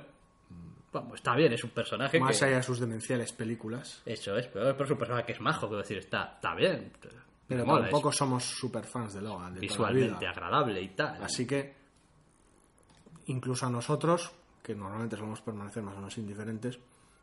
[0.94, 2.46] Vamos, está bien, es un personaje Más que...
[2.46, 4.02] allá de sus demenciales películas.
[4.06, 6.92] Eso es, pero, es un personaje que es majo, quiero decir, está, está bien.
[7.48, 9.54] Pero Mola, tampoco es somos super fans de Logan.
[9.54, 10.30] De toda la visualmente vida.
[10.32, 11.24] agradable y tal.
[11.24, 11.74] Así que,
[13.28, 14.32] incluso a nosotros,
[14.64, 16.80] que normalmente solemos permanecer más o menos indiferentes,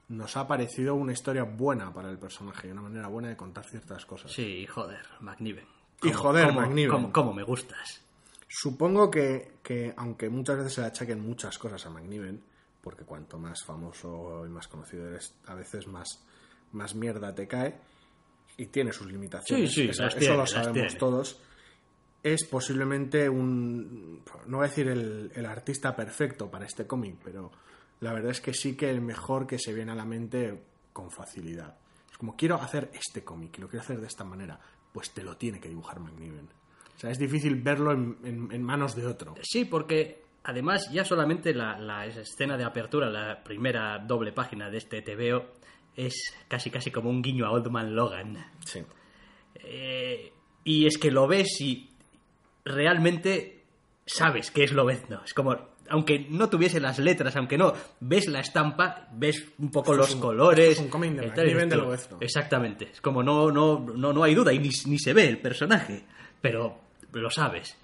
[0.08, 3.64] nos ha parecido una historia buena para el personaje y una manera buena de contar
[3.66, 4.32] ciertas cosas.
[4.32, 5.66] Sí, joder, McNiven.
[6.02, 6.90] Y joder, cómo- McNiven.
[6.90, 8.02] cómo- cómo me gustas.
[8.48, 12.42] Supongo que, que, aunque muchas veces se le achaquen muchas cosas a McNiven,
[12.82, 16.24] porque cuanto más famoso y más conocido eres, a veces más,
[16.72, 17.78] más mierda te cae,
[18.56, 20.98] y tiene sus limitaciones, Sí, sí, eso, las eso tiene, lo sabemos tiene.
[20.98, 21.40] todos,
[22.22, 27.50] es posiblemente un, no voy a decir el, el artista perfecto para este cómic, pero
[28.00, 30.60] la verdad es que sí que el mejor que se viene a la mente
[30.92, 31.76] con facilidad.
[32.10, 34.58] Es como, quiero hacer este cómic y lo quiero hacer de esta manera,
[34.92, 36.48] pues te lo tiene que dibujar McNiven.
[36.96, 39.36] O sea, es difícil verlo en, en- en manos de otro.
[39.42, 44.78] Sí, porque además ya solamente la, la escena de apertura, la primera doble página de
[44.78, 45.44] este TVO,
[45.94, 46.14] es
[46.48, 48.36] casi casi como un guiño a Old Man Logan.
[48.64, 48.82] Sí.
[49.56, 50.32] Eh,
[50.64, 51.90] y es que lo ves y
[52.64, 53.64] realmente
[54.06, 55.22] sabes que es Lobezno.
[55.24, 55.56] Es como,
[55.90, 60.14] aunque no tuviese las letras, aunque no, ves la estampa, ves un poco Esto los
[60.14, 60.68] un- colores.
[60.70, 61.30] es un cómic de
[61.66, 62.18] de Lobezno.
[62.20, 62.88] Exactamente.
[62.92, 66.04] Es como no, no, no, no hay duda y ni, ni se ve el personaje,
[66.40, 66.78] pero
[67.12, 67.76] lo sabes.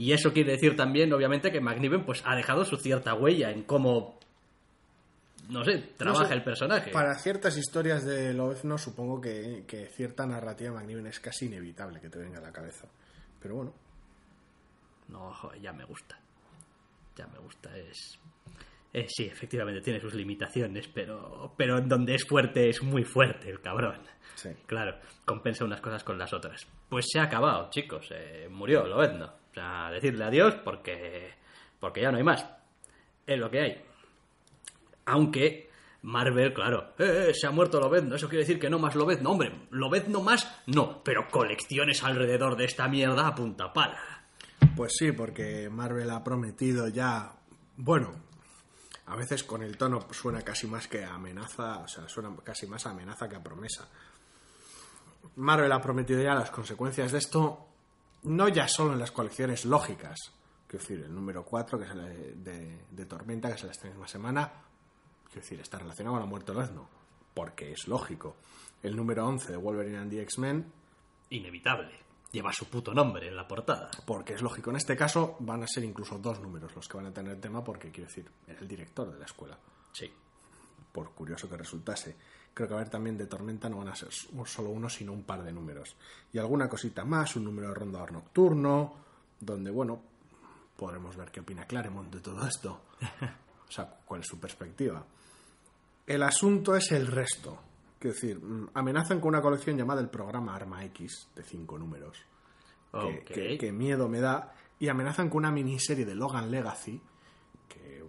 [0.00, 3.64] Y eso quiere decir también, obviamente, que McNiven pues, ha dejado su cierta huella en
[3.64, 4.16] cómo,
[5.48, 6.90] no sé, trabaja No sé, el personaje.
[6.92, 12.00] Para ciertas historias de Lobezno, supongo que, que cierta narrativa de McNiven es casi inevitable
[12.00, 12.86] que te venga a la cabeza.
[13.40, 13.74] Pero bueno,
[15.08, 16.16] No, joder, ya me gusta.
[17.16, 18.18] Ya me gusta, es...
[18.92, 23.50] eh, sí, efectivamente tiene sus limitaciones, pero, pero en donde es fuerte es muy fuerte
[23.50, 24.00] el cabrón.
[24.36, 24.50] sí.
[24.66, 26.64] Claro, compensa unas cosas con las otras.
[26.88, 28.06] Pues se ha acabado, chicos.
[28.12, 29.26] eh, murió, lo vendo.
[29.26, 31.34] O sea, decirle adiós porque,
[31.80, 32.46] porque ya no hay más.
[33.26, 33.82] Es lo que hay.
[35.06, 35.68] Aunque
[36.02, 39.30] Marvel, claro, eh, eh, se ha muerto Lobezno, eso quiere decir que no más Lobezno.
[39.30, 44.00] Hombre, Lobezno más, no, pero colecciones alrededor de esta mierda a punta pala.
[44.76, 47.32] Pues sí, porque Marvel ha prometido ya.
[47.76, 48.14] Bueno,
[49.06, 52.86] a veces con el tono suena casi más que amenaza, o sea, suena casi más
[52.86, 53.88] amenaza que a promesa.
[55.36, 57.68] Marvel ha prometido ya las consecuencias de esto,
[58.24, 60.16] no ya solo en las colecciones lógicas,
[60.66, 63.88] quiero decir, el número 4, que es el de, de- Tormenta, que es la esta
[63.88, 64.50] misma semana,
[65.26, 66.88] quiero decir, está relacionado con la muerte de Lobezno,
[67.34, 68.36] porque es lógico.
[68.82, 70.72] El número 11 de Wolverine and the X-Men,
[71.30, 71.90] Inevitable.
[72.32, 73.90] Lleva su puto nombre en la portada.
[74.06, 74.70] porque es lógico.
[74.70, 77.40] En este caso van a ser incluso dos números los que van a tener el
[77.40, 79.58] tema, porque quiero decir, era el director de la escuela,
[79.92, 80.10] Sí.
[80.92, 82.16] por curioso que resultase.
[82.58, 85.22] Creo que a ver también de Tormenta no van a ser solo uno, sino un
[85.22, 85.94] par de números.
[86.32, 88.94] Y alguna cosita más, un número de rondador nocturno,
[89.38, 90.02] donde, bueno,
[90.76, 92.80] podremos ver qué opina Claremont de todo esto.
[93.68, 95.04] O sea, cuál es su perspectiva.
[96.06, 97.60] El asunto es el resto.
[97.98, 102.16] Quiero decir, mm, amenazan con una colección llamada el programa Arma X, de cinco números.
[102.90, 103.24] que, Ok.
[103.34, 104.52] que- que miedo me da.
[104.80, 107.00] Y amenazan con una miniserie de Logan Legacy,
[107.68, 108.02] que,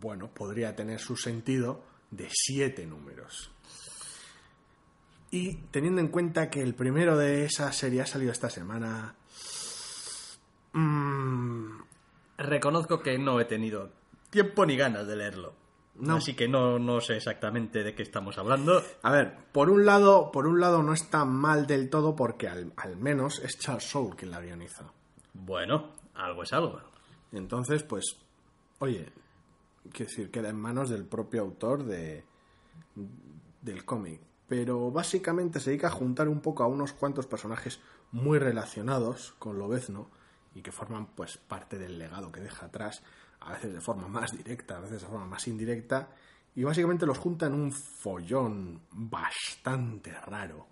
[0.00, 3.50] bueno, podría tener su sentido, de siete números.
[5.34, 9.16] Y teniendo en cuenta que el primero de esa serie ha salido esta semana.
[10.72, 11.80] mm,
[12.38, 13.90] Reconozco que no he tenido
[14.30, 15.54] tiempo ni ganas de leerlo.
[15.96, 16.16] No.
[16.16, 18.80] Así que no, no sé exactamente de qué estamos hablando.
[19.02, 22.72] A ver, por un lado, por un lado no está mal del todo porque al,
[22.76, 24.84] al menos es Charles Soule quien la guioniza.
[25.32, 26.80] Bueno, algo es algo.
[27.32, 28.04] Entonces, pues,
[28.78, 29.12] oye,
[29.92, 32.24] quiero decir, queda en manos del propio autor de,
[33.62, 34.20] del cómic.
[34.48, 37.80] Pero básicamente se dedica a juntar un poco a unos cuantos personajes
[38.12, 40.10] muy relacionados con Lobezno
[40.54, 43.02] y que forman pues parte del legado que deja atrás,
[43.40, 46.10] a veces de forma más directa, a veces de forma más indirecta,
[46.54, 50.68] y básicamente los junta en un follón bastante raro,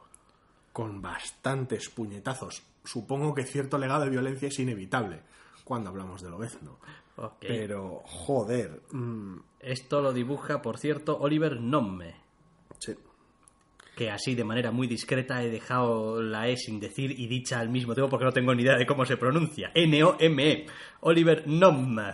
[0.73, 2.63] con bastantes puñetazos.
[2.85, 5.23] Supongo que cierto legado de violencia es inevitable
[5.65, 6.79] cuando hablamos de Lobezno.
[7.17, 7.37] Ok.
[7.41, 12.15] Pero, joder, mm, Esto lo dibuja, por cierto, Oliver Nomme.
[12.79, 12.97] sí.
[13.97, 17.69] Que así de manera muy discreta he dejado la E sin decir y dicha al
[17.69, 19.71] mismo tiempo porque no tengo ni idea de cómo se pronuncia.
[19.75, 20.67] N-O-M-E.
[21.01, 22.13] Oliver Nomme.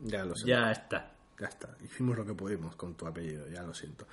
[0.00, 0.48] Ya lo sé.
[0.48, 1.12] Ya está.
[1.40, 4.06] Ya está, hicimos lo que pudimos con tu apellido, ya lo siento.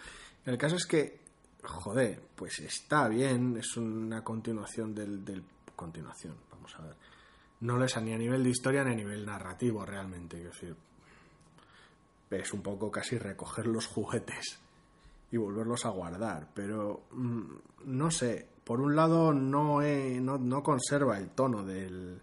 [0.45, 1.19] El caso es que,
[1.61, 5.43] joder, pues está bien, es una continuación del, del...
[5.75, 6.95] Continuación, vamos a ver.
[7.59, 10.75] No lo es ni a nivel de historia ni a nivel narrativo realmente, decir.
[12.31, 14.59] Es un poco casi recoger los juguetes
[15.31, 17.41] y volverlos a guardar, pero mm,
[17.85, 22.19] no sé, por un lado no, he- no, no conserva el tono del,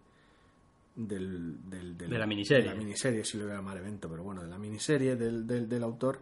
[0.97, 2.64] del, del- del- De la miniserie.
[2.64, 5.83] de la miniserie, si lo voy a llamar evento, pero bueno, de la miniserie del,
[5.83, 6.21] autor.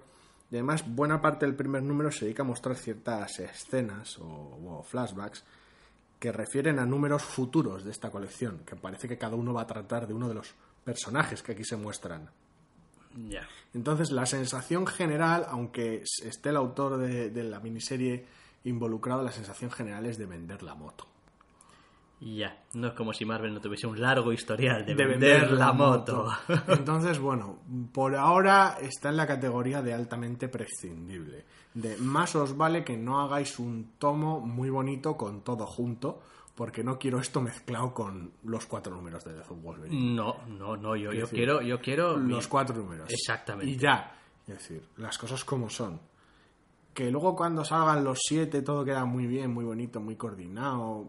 [0.51, 4.83] Y además, buena parte del primer número se dedica a mostrar ciertas escenas o, o
[4.83, 5.45] flashbacks
[6.19, 9.67] que refieren a números futuros de esta colección, que parece que cada uno va a
[9.67, 12.29] tratar de uno de los personajes que aquí se muestran.
[13.75, 18.27] Entonces, la sensación general, aunque esté el autor de, de la miniserie
[18.65, 21.07] involucrado, la sensación general es de vender la moto.
[22.25, 22.57] Ya.
[22.75, 26.29] No es como si Marvel no tuviese un largo historial de, de vender, la moto.
[26.69, 27.59] Entonces, bueno,
[27.93, 31.45] por ahora está en la categoría de altamente prescindible.
[31.75, 36.23] De más os vale que no hagáis un tomo muy bonito con todo junto,
[36.55, 40.15] porque no quiero esto mezclado con los cuatro números de Death of Wolverine.
[40.15, 40.97] no, no, no.
[40.97, 43.11] Yo, yo decir, quiero, yo quiero Los cuatro números.
[43.11, 43.73] Exactamente.
[43.73, 44.19] Y ya.
[44.47, 46.01] Es decir, las cosas como son.
[46.93, 51.09] Que luego cuando salgan los siete todo queda muy bien, muy bonito, muy coordinado,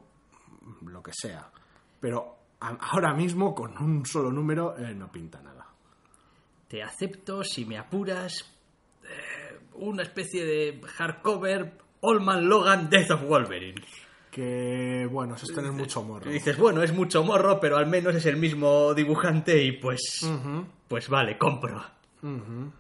[0.86, 1.51] lo que sea.
[1.99, 5.67] Pero ahora mismo con un solo número eh, no pinta nada.
[6.69, 8.45] Te acepto si me apuras
[9.03, 13.82] eh, una especie de hardcover Allman Logan Death of Wolverine.
[14.34, 16.28] Que bueno, eso es tener mucho morro.
[16.30, 20.22] Y dices, bueno, es mucho morro, pero al menos es el mismo dibujante y pues...
[20.24, 21.84] Pues pues vale, compro.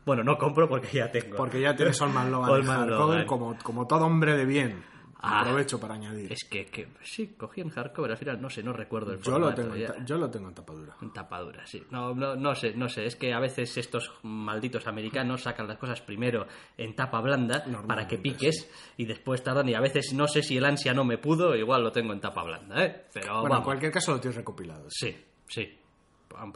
[0.05, 1.35] Bueno, no compro porque ya tengo.
[1.35, 3.25] Porque ya tienes Olman Logan Old en Man hardcover Logan.
[3.27, 4.83] como, como todo hombre de bien.
[5.25, 6.33] Ah, Aprovecho para añadir.
[6.33, 9.31] Es que, que sí, cogí en hardcover, al final no sé, no recuerdo el Yo
[9.39, 9.87] lo, formato, tengo, ya.
[9.93, 10.95] ta- yo lo tengo en tapadura.
[11.01, 11.81] En tapadura, sí.
[11.91, 13.05] No, no, no sé, no sé.
[13.05, 16.45] Es que a veces estos malditos americanos sacan las cosas primero
[16.77, 19.69] en tapa blanda para que piques y después tardan.
[19.69, 22.19] Y a veces no sé si el ansia no me pudo, igual lo tengo en
[22.19, 23.05] tapa blanda, ¿eh?
[23.13, 24.87] Pero bueno, en cualquier caso lo tienes recopilado.
[24.89, 25.15] Sí,
[25.47, 25.79] sí.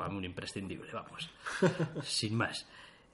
[0.10, 1.30] Un imprescindible, vamos.
[2.04, 2.68] Sin más.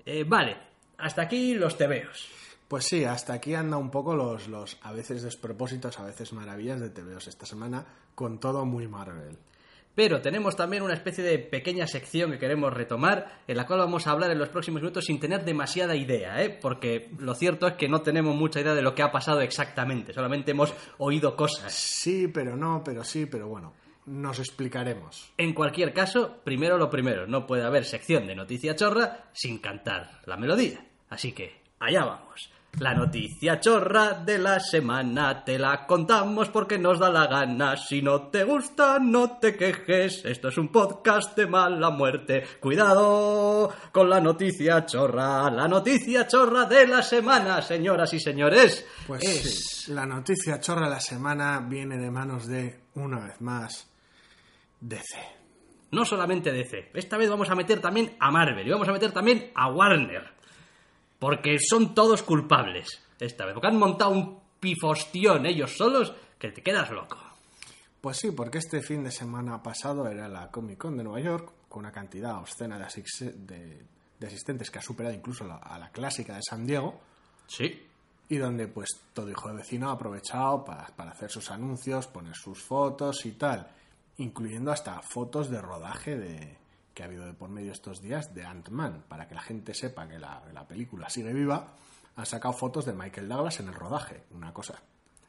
[0.04, 0.58] Eh, vale,
[0.98, 2.28] hasta aquí los tebeos.
[2.74, 6.80] Pues sí, hasta aquí anda un poco los, los a veces despropósitos, a veces maravillas
[6.82, 9.38] de TVOs esta semana, con todo muy Marvel.
[9.94, 14.08] Pero tenemos también una especie de pequeña sección que queremos retomar, en la cual vamos
[14.08, 16.50] a hablar en los próximos minutos sin tener demasiada idea, ¿eh?
[16.50, 20.12] porque lo cierto es que no tenemos mucha idea de lo que ha pasado exactamente,
[20.12, 21.72] solamente hemos oído cosas.
[21.72, 23.76] Sí, pero no, pero sí, pero bueno,
[24.08, 25.32] nos explicaremos.
[25.38, 30.22] En cualquier caso, primero lo primero, no puede haber sección de noticia chorra sin cantar
[30.26, 30.84] la melodía.
[31.08, 32.52] Así que, allá vamos.
[32.80, 37.78] La noticia chorra de la semana te la contamos porque nos da la gana.
[37.78, 40.26] Si no te gusta, no te quejes.
[40.26, 42.44] Esto es un podcast de mala muerte.
[42.60, 45.52] Cuidado con la noticia chorra.
[45.52, 48.86] La noticia chorra de la semana, señoras y señores.
[49.06, 49.88] Pues es...
[49.90, 53.88] la noticia chorra de la semana viene de manos de, una vez más,
[54.82, 55.18] DC.
[55.92, 59.12] no solamente DC, esta vez vamos a meter también a Marvel y vamos a meter
[59.12, 60.43] también a Warner.
[61.24, 63.54] Porque son todos culpables esta vez.
[63.54, 67.18] Porque han montado un pifostión ellos solos que te quedas loco.
[68.02, 71.54] Pues sí, porque este fin de semana pasado era la Comic Con de Nueva York,
[71.70, 73.82] con una cantidad obscena de, asix- de-
[74.20, 77.00] de asistentes que ha superado incluso la- a la clásica de San Diego,
[77.48, 77.82] Sí.
[78.28, 82.36] y donde pues todo hijo de vecino ha aprovechado para, para hacer sus anuncios, poner
[82.36, 83.72] sus fotos y tal,
[84.18, 86.58] incluyendo hasta fotos de rodaje de,
[86.94, 90.08] que ha habido de por medio estos días de Ant-Man, para que la gente sepa
[90.08, 91.74] que la, la película sigue viva,
[92.16, 94.76] han sacado fotos de Michael Douglas en el rodaje, una cosa.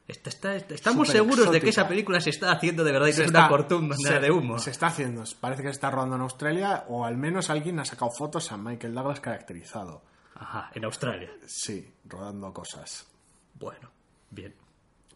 [0.07, 1.71] Está- está- está- estamos seguros de que exótica.
[1.71, 4.21] esa película se está haciendo de verdad y no Se es está- una cortuna se-
[4.21, 4.59] de humo.
[4.59, 7.87] Se está haciendo, parece que se está rodando en Australia, o al menos alguien ha
[7.87, 10.03] sacado fotos a Michael Douglas caracterizado.
[10.35, 11.31] Ajá, en Australia.
[11.47, 13.07] Sí, rodando cosas.
[13.55, 13.89] Bueno,
[14.31, 14.55] bien.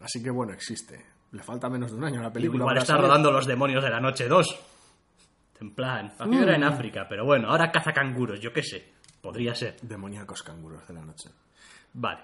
[0.01, 1.05] Así que bueno, existe.
[1.33, 2.63] Le falta menos de un año a la película.
[2.63, 4.59] Igual está rodando Los Demonios de la Noche 2.
[5.61, 6.55] En plan, aquí era Mm.
[6.55, 8.93] en África, pero bueno, ahora caza canguros, yo qué sé.
[9.21, 9.75] Podría ser.
[9.81, 11.29] Demoníacos canguros de la noche.
[11.93, 12.21] Vale.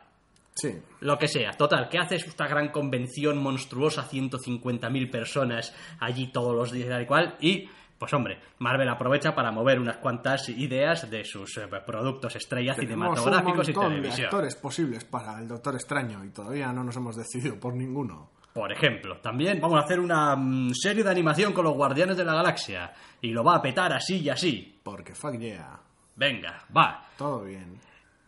[0.54, 0.71] Sí,
[1.02, 6.71] Lo que sea, total, que haces esta gran convención monstruosa, 150.000 personas allí todos los
[6.71, 7.69] días y cual, y
[8.00, 13.19] pues hombre, Marvel aprovecha para mover unas cuantas ideas de sus eh, productos estrella tenemos
[13.19, 14.26] cinematográficos un y montón de televisión.
[14.28, 18.30] actores posibles para el Doctor Extraño y todavía no nos hemos decidido por ninguno.
[18.56, 22.24] Por ejemplo, también vamos a hacer una mm, serie de animación con los Guardianes de
[22.24, 24.80] la Galaxia, y lo va a petar así y así.
[24.82, 25.78] Porque fuck yeah,
[26.15, 27.06] Venga, va.
[27.18, 27.78] todo bien.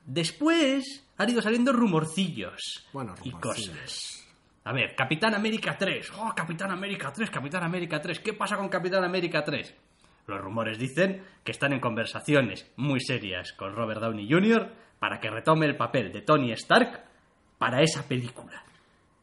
[0.05, 4.27] Después han ido saliendo rumorcillos Bueno, y cosas.
[4.65, 6.11] A ver, Capitán América 3.
[6.17, 7.29] ¡Oh, Capitán América 3!
[7.29, 8.19] Capitán América 3.
[8.19, 9.73] ¿Qué pasa con Capitán América 3?
[10.27, 14.73] Los rumores dicen que están en conversaciones muy serias con Robert Downey Jr.
[14.99, 17.05] para que retome el papel de Tony Stark
[17.57, 18.66] para esa película.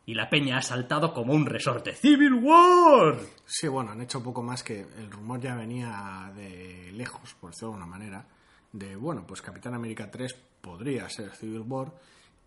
[0.06, 1.94] Y la peña ha saltado como un resorte.
[1.94, 3.18] ¡Civil War!
[3.46, 7.70] Sí, bueno, han hecho poco más que el rumor ya venía de lejos, por decirlo
[7.70, 8.26] de alguna manera,
[8.72, 11.92] de, bueno, pues Capitán América 3 podría ser Civil War,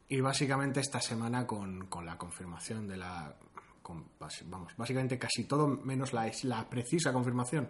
[0.09, 3.35] y básicamente esta semana con, con la confirmación de la...
[3.81, 4.05] con
[4.45, 7.69] vamos, básicamente casi todo, menos la, la precisa confirmación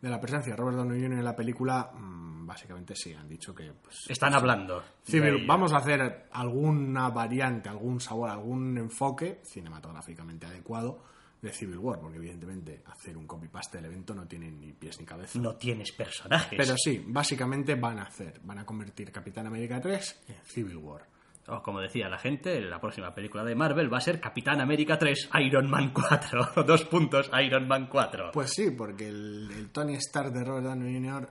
[0.00, 1.18] de la presencia de Robert Downey Jr.
[1.18, 3.72] en la película, mm, básicamente sí, han dicho que...
[3.72, 4.82] Pues, Están hablando.
[5.08, 5.46] ello.
[5.46, 11.02] vamos a hacer alguna variante, algún sabor, algún enfoque cinematográficamente adecuado
[11.40, 15.06] de Civil War, porque evidentemente hacer un copy-paste del evento no tiene ni pies ni
[15.06, 15.38] cabeza.
[15.38, 16.56] No tienes personajes.
[16.56, 21.15] Pero sí, básicamente van a hacer, van a convertir Capitán América 3 en Civil War.
[21.48, 24.98] O como decía la gente, la próxima película de Marvel va a ser Capitán América
[24.98, 26.64] 3, Iron Man 4.
[26.66, 28.30] Dos puntos, Iron Man 4.
[28.32, 31.30] Pues sí, porque el, Tony Stark de Robert Downey Jr.,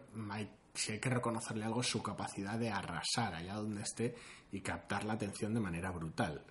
[0.74, 4.16] si hay que reconocerle algo, su capacidad de arrasar allá donde esté
[4.52, 6.44] y captar la atención de manera brutal.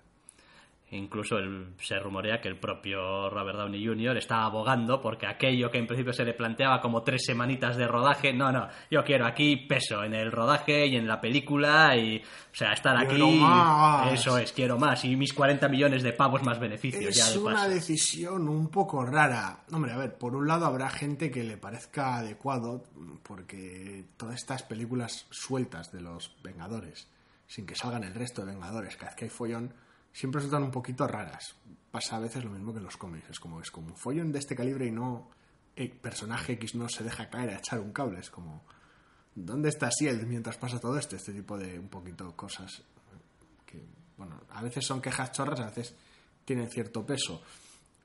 [0.91, 4.17] Incluso el- se rumorea que el propio Robert Downey Jr.
[4.17, 8.31] está abogando porque aquello que en principio se le planteaba como tres semanitas de rodaje,
[8.33, 12.55] no, no, yo quiero aquí peso en el rodaje y en la película y, o
[12.55, 14.13] sea, estar aquí, más.
[14.13, 17.39] eso es, quiero más y mis 40 millones de pavos más beneficios ya Es de
[17.39, 17.69] una paso.
[17.69, 19.61] decisión un poco rara.
[19.71, 22.83] Hombre, a ver, por un lado habrá gente que le parezca adecuado
[23.23, 27.07] porque todas estas películas sueltas de los Vengadores,
[27.47, 29.73] sin que salgan el resto de Vengadores, cada vez que hay follón,
[30.15, 31.55] siempre resultan un poquito raras.
[31.91, 33.29] Pasa a veces lo mismo que en los cómics.
[33.29, 35.29] Es como, es como un follón de este calibre y no...
[35.75, 38.19] El personaje X no se deja caer a echar un cable.
[38.19, 38.63] Es como...
[39.35, 41.17] ¿Dónde está Shield mientras pasa todo esto?
[41.17, 42.81] Este tipo de un poquito cosas
[43.65, 43.83] que,
[44.15, 45.93] bueno, a veces son quejas chorras, a veces
[46.45, 47.41] tienen cierto peso.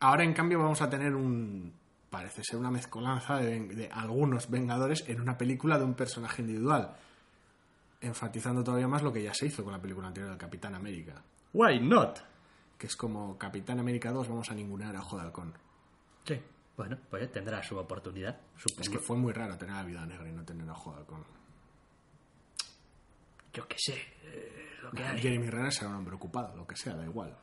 [0.00, 1.72] Ahora, en cambio, vamos a tener un.
[2.11, 6.96] Parece ser una mezcolanza de, de algunos Vengadores en una película de un personaje individual.
[8.00, 11.22] Enfatizando todavía más lo que ya se hizo con la película anterior del Capitán América.
[11.53, 12.18] Why not?
[12.78, 15.55] Que es como Capitán América 2, vamos a ningunear a Ojo de Halcón.
[16.24, 16.40] Sí.
[16.76, 18.40] Bueno, pues tendrá su oportunidad.
[18.57, 18.80] supongo.
[18.82, 20.98] Es que fue muy raro tener a Vida Negra y no tener a Ojo de
[20.98, 21.24] Halcón.
[23.53, 23.94] Yo qué sé.
[24.24, 25.20] eh, lo que hay.
[25.20, 27.36] Jeremy Renner será un hombre ocupado, lo que sea, da igual.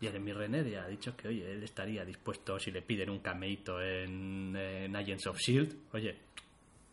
[0.00, 3.80] Jeremy Renner ya ha dicho que, oye, él estaría dispuesto si le piden un cameíto
[3.80, 5.76] en, en Agents of S.H.I.E.L.D.
[5.92, 6.18] Oye,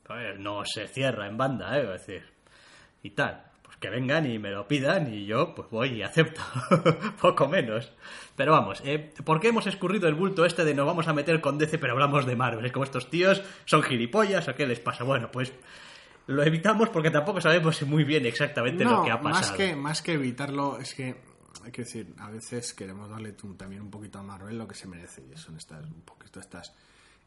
[0.04, 1.84] pues no se cierra en banda, ¿eh?
[1.96, 2.24] Es decir,
[3.04, 3.49] y tal.
[3.70, 6.42] Pues que vengan y me lo pidan y yo pues voy y acepto.
[7.22, 7.92] Poco menos.
[8.36, 11.40] Pero vamos, eh, ¿por qué hemos escurrido el bulto este de nos vamos a meter
[11.40, 12.66] con DC pero hablamos de Marvel?
[12.66, 15.04] Es como estos tíos son gilipollas o qué les pasa.
[15.04, 15.54] Bueno, pues
[16.26, 19.58] lo evitamos porque tampoco sabemos muy bien exactamente no, lo que ha más pasado.
[19.58, 21.16] que, más que evitarlo, es que,
[21.64, 24.88] hay que decir, a veces queremos darle también un poquito a Marvel lo que se
[24.88, 25.22] merece.
[25.32, 26.74] Y son estas, un poquito estas,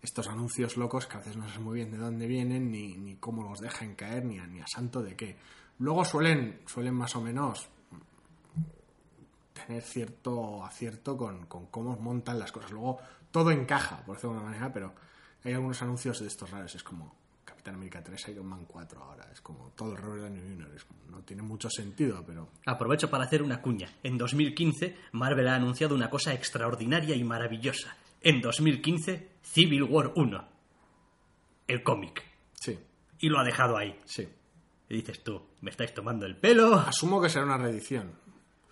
[0.02, 3.14] estos anuncios locos que a veces no sabes muy bien de dónde vienen, ni, ni
[3.14, 5.36] cómo los dejan caer, ni a, ni a santo de qué.
[5.78, 7.68] Luego suelen, suelen más o menos
[9.52, 12.70] tener cierto acierto con, con cómo montan las cosas.
[12.72, 12.98] Luego
[13.30, 14.92] todo encaja, por decirlo de alguna manera, pero
[15.44, 16.74] hay algunos anuncios de estos raros.
[16.74, 17.14] Es como
[17.44, 19.28] Capitán América 3, Iron Man 4 ahora.
[19.32, 20.70] Es como todo el Robert Downey Jr.
[20.76, 23.88] Es como- no tiene mucho sentido, pero Aprovecho para hacer una cuña.
[24.02, 27.96] En 2015, Marvel ha anunciado una cosa extraordinaria y maravillosa.
[28.20, 30.48] En 2015, Civil War 1.
[31.68, 32.22] El cómic.
[32.54, 32.78] sí,
[33.20, 33.96] Y lo ha dejado ahí.
[34.04, 34.28] sí.
[34.92, 36.74] Y dices tú, ¿me estáis tomando el pelo?
[36.74, 38.12] Asumo que será una reedición.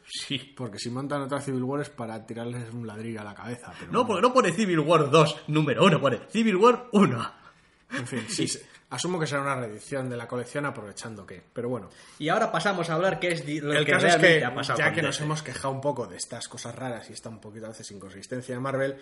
[0.04, 0.52] Sí.
[0.54, 3.72] Porque si montan otra Civil War es para tirarles un ladrillo a la cabeza.
[3.78, 7.32] Pero No, porque no pone Civil War 2, número 1, pone Civil War 1.
[7.92, 8.58] En fin, sí, sí.
[8.90, 11.42] Asumo que será una reedición de la colección aprovechando que.
[11.54, 14.40] Pero bueno, Y ahora pasamos a hablar qué es lo el que caso es realmente
[14.40, 17.14] que, ha pasado ya que nos hemos quejado un poco de estas cosas raras y
[17.14, 18.98] esta un poquito a veces inconsistencia de Marvel,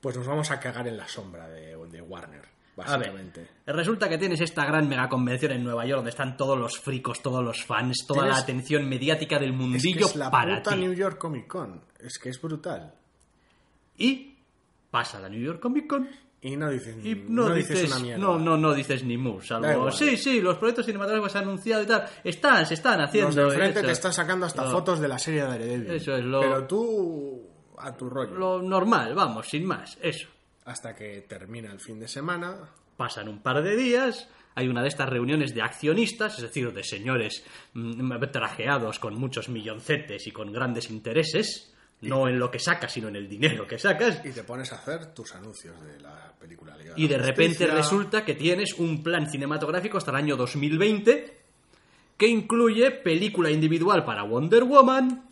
[0.00, 3.48] pues nos vamos a cagar en la sombra de, de Warner, A ver, básicamente.
[3.66, 7.22] resulta que tienes esta gran mega convención en Nueva York donde están todos los fricos,
[7.22, 10.70] todos los fans, toda la atención mediática del Es que mundillo es la para puta
[10.72, 10.76] ti.
[10.80, 11.80] New York Comic Con.
[11.98, 12.92] Es que es brutal.
[13.96, 14.34] Y
[14.90, 16.08] pasa la New York Comic Con
[16.42, 18.22] Y no dices, y no, dices, una mierda.
[18.22, 21.82] no, no, no dices ni mu, salvo, sí, sí, los proyectos cinematográficos se han anunciado
[21.82, 23.28] y tal, están, se están haciendo.
[23.28, 23.86] Los de enfrente eso.
[23.86, 25.90] te están sacando hasta fotos de la serie de Daredevil.
[25.92, 27.42] Eso es lo- Pero tú
[27.78, 28.34] a tu rollo.
[28.34, 30.28] Lo normal, vamos, sin más, eso.
[30.66, 32.56] Hasta que termina el fin de semana.
[32.96, 36.82] Pasan un par de días, hay una de estas reuniones de accionistas, es decir, de
[36.82, 37.44] señores
[37.74, 43.08] mm, trajeados con muchos milloncetes y con grandes intereses, no en lo que sacas, sino
[43.08, 46.76] en el dinero que sacas, Y te pones a hacer tus anuncios de la película
[46.76, 51.36] Liga y de repente resulta que tienes un plan cinematográfico hasta el año 2020
[52.16, 55.25] que incluye película individual para Wonder Woman,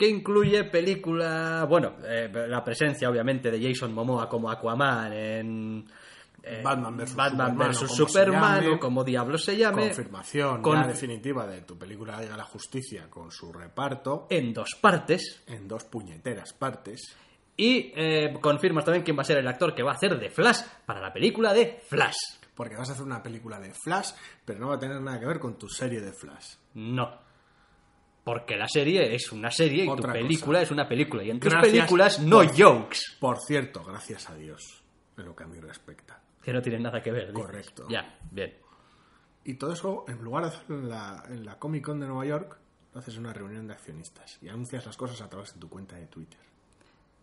[0.00, 5.84] que incluye película, bueno, eh, la presencia obviamente de Jason Momoa como Aquaman en
[6.42, 8.74] eh, Batman versus Batman Superman, versus como Superman, llame.
[8.76, 13.10] o como diablo se llame, Confirmación con- ya definitiva de tu película de la Justicia
[13.10, 15.42] con su reparto en dos partes.
[15.46, 17.14] en dos puñeteras partes.
[17.58, 20.30] Y eh, confirmas también quién va a ser el actor que va a hacer de
[20.30, 22.16] Flash para la película de Flash.
[22.54, 24.12] Porque vas a hacer una película de Flash,
[24.46, 26.54] pero no va a tener nada que ver con tu serie de Flash.
[26.74, 27.28] No.
[28.32, 30.62] Porque la serie es una serie y tu película cosa.
[30.62, 31.24] es una película.
[31.24, 32.98] Y en tus películas no por- jokes.
[33.18, 34.84] Por cierto, gracias a Dios,
[35.18, 36.22] en lo que a mí respecta.
[36.40, 37.32] Que no tienen nada que ver.
[37.32, 37.44] dices.
[37.44, 37.86] Correcto.
[37.90, 38.54] Ya, bien.
[39.44, 42.24] Y todo eso, en lugar de hacerlo en la, en la Comic Con de Nueva
[42.24, 42.56] York,
[42.94, 45.68] lo haces en una reunión de accionistas y anuncias las cosas a través de tu
[45.68, 46.38] cuenta de Twitter.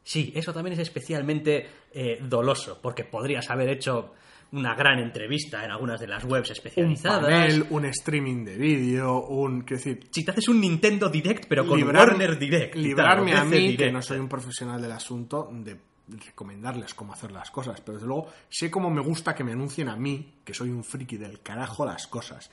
[0.03, 4.14] Sí, eso también es especialmente eh, doloso, porque podrías haber hecho
[4.52, 7.22] una gran entrevista en algunas de las webs Un especializadas.
[7.22, 9.62] panel, un streaming de vídeo, un...
[9.62, 12.74] Quiero decir, Si te haces un Nintendo Direct, pero con librar- Warner Direct.
[12.74, 13.93] tal, Librarme o a mí, que Direct.
[13.93, 15.78] no soy un profesional del asunto, de
[16.08, 17.82] recomendarles cómo hacer las cosas.
[17.82, 20.84] Pero desde luego, sé cómo me gusta que me anuncien a mí, que soy un
[20.84, 22.50] friki del carajo, las cosas.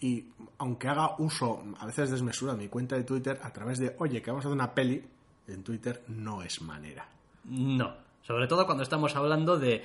[0.00, 0.26] Y
[0.58, 4.20] aunque haga uso, a veces desmesura, de mi cuenta de Twitter, a través de, oye,
[4.22, 5.02] que vamos a hacer una peli,
[5.48, 7.08] en Twitter no es manera.
[7.44, 9.84] No, sobre todo cuando estamos hablando de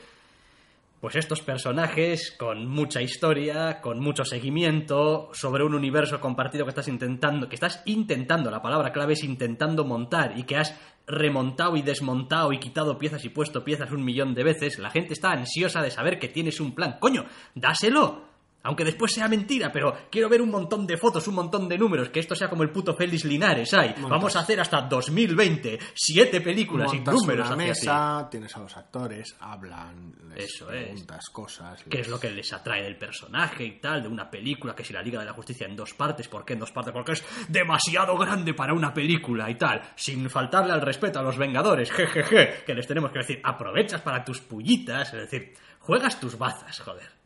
[0.99, 6.87] pues estos personajes con mucha historia, con mucho seguimiento, sobre un universo compartido que estás
[6.87, 10.75] intentando, que estás intentando, la palabra clave es intentando montar y que has
[11.07, 15.13] remontado y desmontado y quitado piezas y puesto piezas un millón de veces, la gente
[15.13, 16.97] está ansiosa de saber que tienes un plan.
[16.99, 17.25] Coño,
[17.55, 18.28] dáselo.
[18.63, 22.09] Aunque después sea mentira, pero quiero ver un montón de fotos, un montón de números,
[22.09, 23.95] que esto sea como el puto Félix Linares, ¿hay?
[24.01, 27.79] Vamos a hacer hasta 2020 siete películas y números una hacia ti.
[27.79, 30.83] mesa, tienes a los actores, hablan, les Eso es.
[30.83, 31.83] preguntas cosas.
[31.83, 34.83] qué les- es lo que les atrae del personaje y tal, de una película, que
[34.83, 36.91] si la Liga de la Justicia en dos partes, ¿por qué en dos partes?
[36.93, 41.37] Porque es demasiado grande para una película y tal, sin faltarle al respeto a los
[41.37, 46.37] Vengadores, jejeje, que les tenemos que decir, aprovechas para tus pullitas, es decir, juegas tus
[46.37, 47.18] bazas, joder.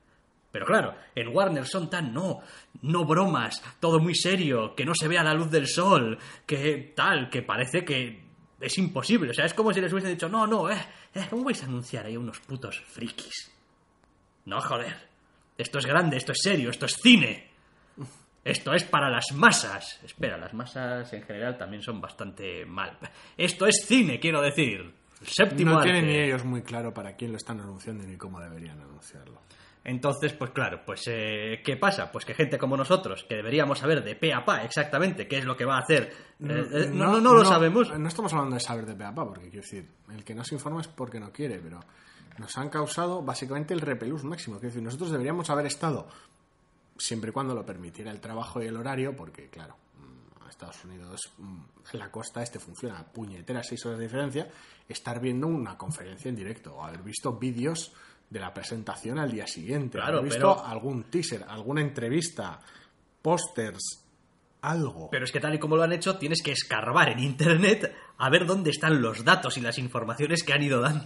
[0.53, 2.41] Pero claro, en Warner son tan no,
[2.83, 7.27] no bromas, todo muy serio, que no se vea la luz del sol, que tal,
[7.31, 8.21] que parece que
[8.61, 9.31] es imposible.
[9.31, 10.77] O sea, es como si les hubiesen dicho, no, no, eh,
[11.15, 13.51] eh, ¿cómo vais a anunciar ahí a unos putos frikis?
[14.45, 14.95] No, joder.
[15.57, 17.49] Esto es grande, esto es serio, esto es cine.
[18.43, 19.99] Esto es para las masas.
[20.03, 22.97] Espera, las masas en general también son bastante mal.
[23.37, 24.93] Esto es cine, quiero decir.
[25.21, 25.91] El séptimo No arte.
[25.91, 29.41] tienen ni ellos muy claro para quién lo están anunciando ni cómo deberían anunciarlo.
[29.85, 32.09] Entonces, pues claro, pues eh, ¿qué pasa?
[32.09, 35.45] Pues que gente como nosotros, que deberíamos saber de pe a pa exactamente qué es
[35.45, 36.03] lo que va a hacer,
[36.39, 37.97] eh, eh, no, no, no lo sabemos.
[37.97, 40.45] No estamos hablando de saber de pe a pa, porque quiero decir, el que no
[40.45, 41.81] se informa es porque no quiere, pero
[42.37, 44.55] nos han causado básicamente el repelús máximo.
[44.55, 46.07] Quiero decir, nosotros deberíamos haber estado,
[46.97, 51.19] siempre y cuando lo permitiera el trabajo y el horario, porque claro, mm, Estados Unidos,
[51.37, 51.59] mm,
[51.91, 54.47] en la costa este funciona a puñeteras seis horas de diferencia,
[54.87, 57.93] estar viendo una conferencia en directo o haber visto vídeos
[58.33, 62.59] de la presentación al día siguiente, Claro, haber visto pero- algún teaser, alguna entrevista,
[63.21, 64.03] pósters,
[64.61, 65.09] algo.
[65.11, 68.29] Pero es que tal y como lo han hecho, tienes que escarbar en internet a
[68.29, 71.05] ver dónde están los datos y las informaciones que han ido dando.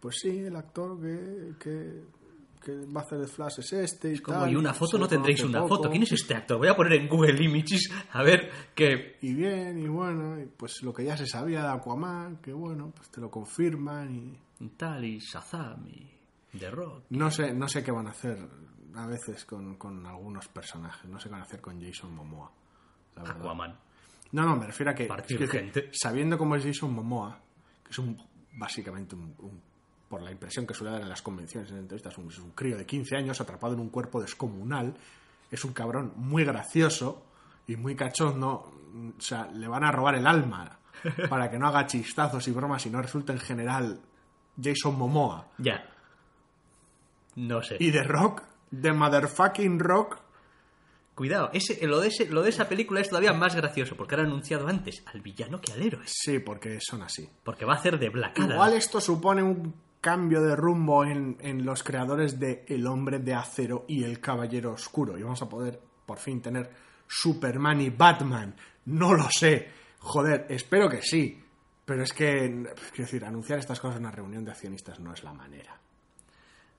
[0.00, 2.02] Pues sí, el actor que, que,
[2.62, 5.08] que va a hacer de Flash es este y Como, tal, y una foto no
[5.08, 5.90] tendréis una poco, foto.
[5.90, 6.58] ¿Quién es este actor?
[6.58, 9.16] Voy a poner en Google Images a ver qué.
[9.22, 12.92] Y bien, y bueno, y pues lo que ya se sabía de Aquaman, que bueno,
[12.94, 14.64] pues te lo confirman y...
[14.64, 16.10] y tal, y Shazam, y
[16.70, 17.04] Rock.
[17.10, 18.38] No sé, no sé qué van a hacer
[18.96, 22.50] a veces con, con algunos personajes, no sé qué van a hacer con Jason Momoa,
[23.16, 23.40] la verdad.
[23.40, 23.78] Aquaman.
[24.32, 27.38] No, no, me refiero a que, es sabiendo cómo es Jason Momoa,
[27.84, 28.16] que es un
[28.52, 29.62] básicamente un, un-
[30.08, 32.76] por la impresión que suele dar en las convenciones, en entrevistas, un, es un crío
[32.78, 34.94] de 15 años atrapado en un cuerpo descomunal,
[35.50, 37.26] es un cabrón muy gracioso
[37.66, 38.72] y muy cachondo,
[39.16, 40.78] o sea, le van a robar el alma
[41.28, 43.98] para que no haga chistazos y bromas y no resulte en general
[44.62, 45.48] Jason Momoa.
[45.58, 45.90] Ya.
[47.36, 47.76] No sé.
[47.80, 50.18] Y de Rock, de Motherfucking Rock,
[51.14, 54.22] Cuidado, ese, lo, de ese- lo de esa película es todavía más gracioso, porque han
[54.22, 56.02] anunciado antes al villano que al héroe.
[56.06, 57.28] sí, porque son así.
[57.44, 58.50] Porque va a hacer de Black Adam.
[58.50, 63.32] Igual esto supone un cambio de rumbo en, en los creadores de El Hombre de
[63.32, 65.16] Acero y El Caballero Oscuro.
[65.16, 66.68] Y vamos a poder por fin tener
[67.06, 68.56] Superman y Batman.
[68.86, 69.68] No lo sé.
[70.00, 71.40] Joder, espero que sí.
[71.84, 72.26] Pero es que,
[72.90, 75.78] quiero decir, anunciar estas cosas en una reunión de accionistas no es la manera.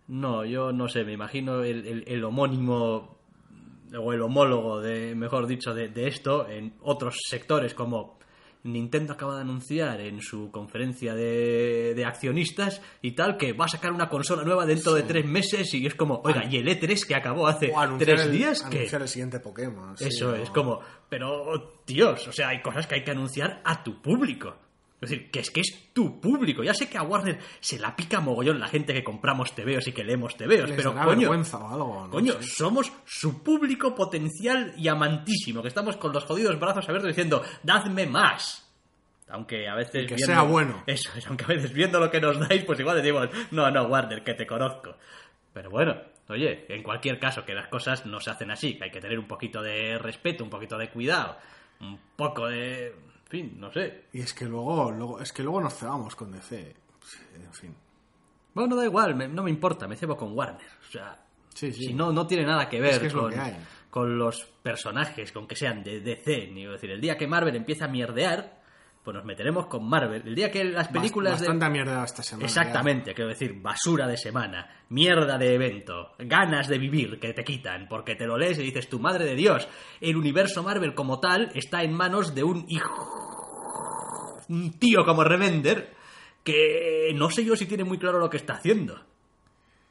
[0.07, 3.17] No, yo no sé, me imagino el, el- el homónimo
[3.97, 8.19] o el homólogo, de, mejor dicho, de, de esto en otros sectores como
[8.63, 13.67] Nintendo acaba de anunciar en su conferencia de, de accionistas y tal que va a
[13.69, 17.05] sacar una consola nueva dentro de tres meses y es como, oiga, ¿y el E3
[17.07, 18.63] que acabó hace tres el, días?
[18.63, 19.95] que anunciar el siguiente Pokémon.
[19.97, 23.83] sí, Eso es como, pero tíos, o sea, hay cosas que hay que anunciar a
[23.83, 24.55] tu público.
[25.05, 26.63] Es decir, que es que es tu público.
[26.63, 29.93] Ya sé que a Warner se la pica mogollón la gente que compramos tebeos y
[29.93, 32.03] que leemos tebeos, Les pero coño, vergüenza o algo.
[32.05, 32.43] no coño, sé.
[32.43, 38.05] somos su público potencial y amantísimo, que estamos con los jodidos brazos abiertos diciendo, dadme
[38.05, 38.61] más.
[39.29, 40.03] Aunque a veces...
[40.03, 40.83] Y que sea bueno.
[40.85, 43.83] Eso es, aunque a veces viendo lo que nos dais, pues igual decimos, no, no,
[43.85, 44.95] Warner, que te conozco.
[45.51, 45.95] Pero bueno,
[46.29, 49.17] oye, en cualquier caso, que las cosas no se hacen así, que hay que tener
[49.17, 51.37] un poquito de respeto, un poquito de cuidado,
[51.79, 52.93] un poco de...
[53.25, 54.05] En fin, no sé.
[54.13, 56.75] Y es que luego, luego, es que luego nos cebamos con DC.
[57.35, 57.75] En fin.
[58.53, 60.67] Bueno, da igual, me- no me importa, me cebo con Warner.
[60.87, 61.19] O sea,
[61.53, 61.87] Sí, sí.
[61.87, 63.55] si no, no tiene nada que ver Es que es lo con, que hay.
[63.89, 66.47] con los personajes, con que sean de DC.
[66.51, 68.61] Ni decir, el día que Marvel empieza a mierdear,
[69.05, 70.23] pues nos meteremos con Marvel.
[70.25, 71.47] El día que las películas de...
[71.47, 72.45] Bastante mierda esta semana.
[72.45, 77.87] Exactamente, quiero decir, basura de semana, mierda de evento, ganas de vivir que te quitan,
[77.87, 79.67] porque te lo lees y dices, tu madre de Dios,
[80.01, 85.93] el universo Marvel como tal está en manos de un hijo, un tío como Remender,
[86.43, 88.99] que no sé yo si tiene muy claro lo que está haciendo.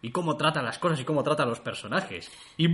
[0.02, 2.30] Y cómo trata las cosas y cómo trata a los personajes.
[2.58, 2.68] Y,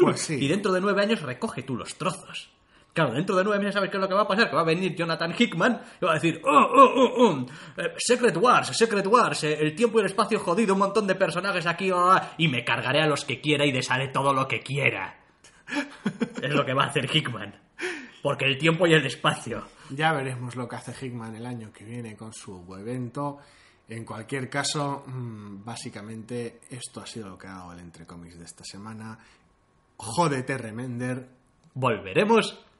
[0.00, 0.38] Pues sí.
[0.40, 2.50] y dentro de nueve años recoge tú los trozos.
[2.92, 4.62] Claro, dentro de nueve meses sabes qué es lo que va a pasar, que va
[4.62, 8.76] a venir Jonathan Hickman y va a decir, oh, oh, oh, oh, eh, Secret Wars,
[8.76, 12.10] Secret Wars, eh, el tiempo y el espacio jodido, un montón de personajes aquí, oh,
[12.10, 15.20] ah, y me cargaré a los que quiera y desharé todo lo que quiera.
[16.42, 17.54] es lo que va a hacer Hickman.
[18.22, 19.66] Porque el tiempo y el espacio.
[19.90, 23.38] Ya veremos lo que hace Hickman el año que viene con su evento
[23.88, 28.38] En cualquier caso, mm, básicamente esto ha sido lo que ha dado el Entre Comics
[28.38, 29.18] de esta semana.
[29.96, 31.28] Jódete, Remender.
[31.74, 32.66] Volveremos